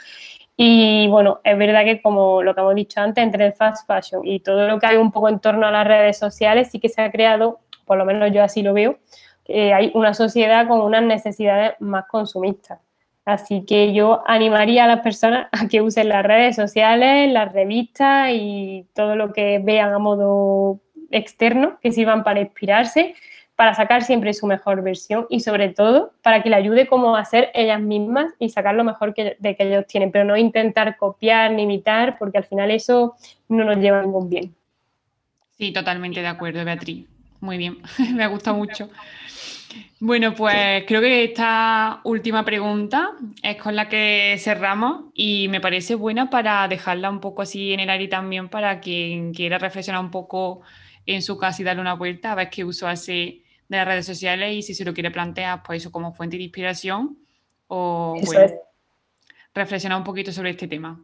Y 0.64 1.08
bueno, 1.08 1.40
es 1.44 1.58
verdad 1.58 1.84
que 1.84 2.04
como 2.04 2.44
lo 2.44 2.54
que 2.54 2.62
hemos 2.62 2.76
dicho 2.76 3.02
antes, 3.02 3.24
entre 3.24 3.48
el 3.48 3.54
fast 3.54 3.88
fashion 3.88 4.22
y 4.24 4.42
todo 4.42 4.68
lo 4.68 4.80
que 4.80 4.86
hay 4.86 4.98
un 4.98 5.12
poco 5.12 5.28
en 5.28 5.40
torno 5.40 5.66
a 5.66 5.72
las 5.72 5.88
redes 5.88 6.20
sociales, 6.20 6.70
sí 6.70 6.80
que 6.80 6.88
se 6.88 7.02
ha 7.02 7.12
creado, 7.12 7.62
por 7.84 7.98
lo 7.98 8.06
menos 8.06 8.32
yo 8.32 8.44
así 8.44 8.62
lo 8.62 8.72
veo, 8.72 9.00
que 9.44 9.74
hay 9.74 9.90
una 9.96 10.14
sociedad 10.14 10.68
con 10.68 10.82
unas 10.82 11.02
necesidades 11.02 11.74
más 11.80 12.06
consumistas. 12.06 12.80
Así 13.26 13.66
que 13.66 13.92
yo 13.92 14.22
animaría 14.28 14.84
a 14.84 14.88
las 14.88 15.00
personas 15.00 15.48
a 15.52 15.68
que 15.68 15.82
usen 15.82 16.10
las 16.10 16.24
redes 16.24 16.58
sociales, 16.58 17.32
las 17.32 17.52
revistas 17.52 18.30
y 18.32 18.86
todo 18.94 19.16
lo 19.16 19.34
que 19.34 19.58
vean 19.64 19.92
a 19.94 19.98
modo 19.98 20.80
externo, 21.10 21.80
que 21.82 21.92
sirvan 21.92 22.24
para 22.24 22.40
inspirarse 22.40 23.16
para 23.62 23.76
sacar 23.76 24.04
siempre 24.04 24.34
su 24.34 24.48
mejor 24.48 24.82
versión 24.82 25.28
y 25.30 25.42
sobre 25.42 25.70
todo 25.70 26.14
para 26.24 26.42
que 26.42 26.50
le 26.50 26.56
ayude 26.56 26.88
como 26.88 27.16
a 27.16 27.24
ser 27.26 27.52
ellas 27.54 27.80
mismas 27.80 28.34
y 28.40 28.50
sacar 28.50 28.74
lo 28.74 28.84
mejor 28.84 29.14
que, 29.14 29.38
de 29.38 29.56
que 29.56 29.68
ellos 29.68 29.86
tienen, 29.86 30.12
pero 30.12 30.26
no 30.26 30.36
intentar 30.36 30.98
copiar 30.98 31.52
ni 31.52 31.62
imitar 31.62 32.18
porque 32.18 32.40
al 32.40 32.44
final 32.44 32.72
eso 32.72 33.16
no 33.50 33.64
nos 33.64 33.78
lleva 33.78 34.00
a 34.00 34.02
ningún 34.02 34.32
bien. 34.32 34.56
Sí, 35.60 35.72
totalmente 35.72 36.22
de 36.22 36.28
acuerdo, 36.28 36.66
Beatriz. 36.66 37.06
Muy 37.40 37.60
bien, 37.60 37.78
me 38.16 38.24
ha 38.24 38.28
gustado 38.30 38.58
mucho. 38.58 38.90
Bueno, 40.00 40.34
pues 40.34 40.84
creo 40.88 41.00
que 41.00 41.26
esta 41.26 42.02
última 42.04 42.44
pregunta 42.44 43.12
es 43.44 43.58
con 43.58 43.76
la 43.76 43.88
que 43.88 44.38
cerramos 44.40 45.12
y 45.14 45.50
me 45.50 45.62
parece 45.62 45.94
buena 45.94 46.32
para 46.32 46.68
dejarla 46.68 47.12
un 47.12 47.20
poco 47.20 47.44
así 47.44 47.74
en 47.74 47.82
el 47.82 47.92
aire 47.92 48.08
también 48.08 48.50
para 48.50 48.80
quien 48.80 49.36
quiera 49.36 49.60
reflexionar 49.60 50.02
un 50.02 50.10
poco 50.10 50.62
en 51.06 51.22
su 51.22 51.38
casa 51.38 51.62
y 51.62 51.66
darle 51.66 51.82
una 51.82 51.94
vuelta 51.94 52.32
a 52.32 52.36
ver 52.36 52.50
qué 52.50 52.64
uso 52.64 52.88
hace 52.88 53.44
de 53.72 53.78
las 53.78 53.88
redes 53.88 54.06
sociales 54.06 54.54
y 54.54 54.62
si 54.62 54.74
se 54.76 54.84
lo 54.84 54.94
quiere 54.94 55.12
plantear, 55.12 55.64
pues 55.64 55.82
eso 55.82 55.92
como 55.94 56.14
fuente 56.14 56.36
de 56.36 56.44
inspiración 56.44 57.18
o 57.68 58.20
bueno, 58.22 58.54
reflexionar 59.54 59.98
un 59.98 60.04
poquito 60.04 60.34
sobre 60.34 60.50
este 60.50 60.68
tema. 60.68 61.02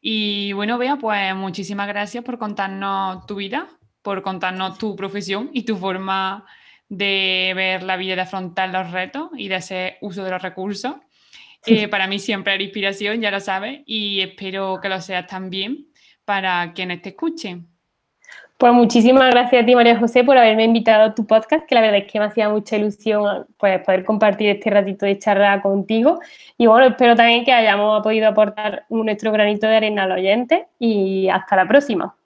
Y 0.00 0.52
bueno, 0.52 0.78
Bea, 0.78 0.98
pues 0.98 1.34
muchísimas 1.34 1.88
gracias 1.88 2.22
por 2.22 2.38
contarnos 2.38 3.26
tu 3.26 3.34
vida, 3.34 3.68
por 4.02 4.22
contarnos 4.22 4.78
tu 4.78 4.94
profesión 4.94 5.50
y 5.52 5.64
tu 5.64 5.76
forma 5.76 6.46
de 6.88 7.52
ver 7.56 7.82
la 7.82 7.96
vida, 7.96 8.14
de 8.14 8.20
afrontar 8.20 8.68
los 8.68 8.92
retos 8.92 9.30
y 9.36 9.48
de 9.48 9.56
hacer 9.56 9.96
uso 10.00 10.22
de 10.22 10.30
los 10.30 10.40
recursos. 10.40 10.94
Eh, 11.68 11.88
para 11.88 12.06
mí 12.06 12.20
siempre 12.20 12.54
era 12.54 12.62
inspiración, 12.62 13.20
ya 13.20 13.32
lo 13.32 13.40
sabes, 13.40 13.80
y 13.86 14.20
espero 14.20 14.78
que 14.80 14.88
lo 14.88 15.00
seas 15.00 15.26
también 15.26 15.88
para 16.24 16.72
quienes 16.74 17.02
te 17.02 17.08
escuchen. 17.08 17.66
Pues 18.58 18.72
muchísimas 18.72 19.30
gracias 19.30 19.62
a 19.62 19.66
ti, 19.66 19.74
María 19.74 19.98
José, 19.98 20.24
por 20.24 20.38
haberme 20.38 20.64
invitado 20.64 21.04
a 21.04 21.14
tu 21.14 21.26
podcast, 21.26 21.66
que 21.66 21.74
la 21.74 21.82
verdad 21.82 21.98
es 21.98 22.10
que 22.10 22.18
me 22.18 22.24
hacía 22.24 22.48
mucha 22.48 22.76
ilusión 22.76 23.46
pues, 23.58 23.82
poder 23.82 24.02
compartir 24.02 24.48
este 24.48 24.70
ratito 24.70 25.04
de 25.04 25.18
charla 25.18 25.60
contigo. 25.60 26.20
Y 26.56 26.66
bueno, 26.66 26.86
espero 26.86 27.14
también 27.14 27.44
que 27.44 27.52
hayamos 27.52 28.02
podido 28.02 28.28
aportar 28.28 28.86
nuestro 28.88 29.30
granito 29.30 29.66
de 29.66 29.76
arena 29.76 30.04
al 30.04 30.12
oyente 30.12 30.68
y 30.78 31.28
hasta 31.28 31.54
la 31.54 31.68
próxima. 31.68 32.16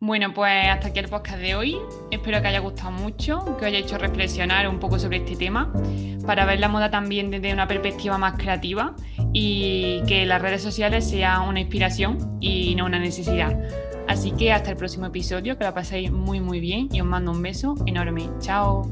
Bueno, 0.00 0.32
pues 0.32 0.68
hasta 0.68 0.88
aquí 0.88 1.00
el 1.00 1.08
podcast 1.08 1.38
de 1.38 1.54
hoy. 1.54 1.76
Espero 2.10 2.40
que 2.40 2.48
haya 2.48 2.60
gustado 2.60 2.90
mucho, 2.90 3.44
que 3.44 3.52
os 3.52 3.62
haya 3.64 3.78
hecho 3.78 3.98
reflexionar 3.98 4.66
un 4.66 4.80
poco 4.80 4.98
sobre 4.98 5.18
este 5.18 5.36
tema, 5.36 5.70
para 6.26 6.46
ver 6.46 6.60
la 6.60 6.68
moda 6.68 6.90
también 6.90 7.30
desde 7.30 7.52
una 7.52 7.68
perspectiva 7.68 8.16
más 8.16 8.38
creativa 8.38 8.96
y 9.34 10.02
que 10.08 10.24
las 10.24 10.40
redes 10.40 10.62
sociales 10.62 11.08
sean 11.08 11.46
una 11.46 11.60
inspiración 11.60 12.38
y 12.40 12.74
no 12.74 12.86
una 12.86 12.98
necesidad. 12.98 13.54
Así 14.08 14.32
que 14.32 14.52
hasta 14.52 14.70
el 14.70 14.76
próximo 14.76 15.06
episodio, 15.06 15.56
que 15.56 15.64
la 15.64 15.74
paséis 15.74 16.10
muy 16.10 16.40
muy 16.40 16.60
bien 16.60 16.88
y 16.92 17.00
os 17.00 17.06
mando 17.06 17.30
un 17.30 17.42
beso 17.42 17.74
enorme. 17.86 18.28
Chao. 18.40 18.88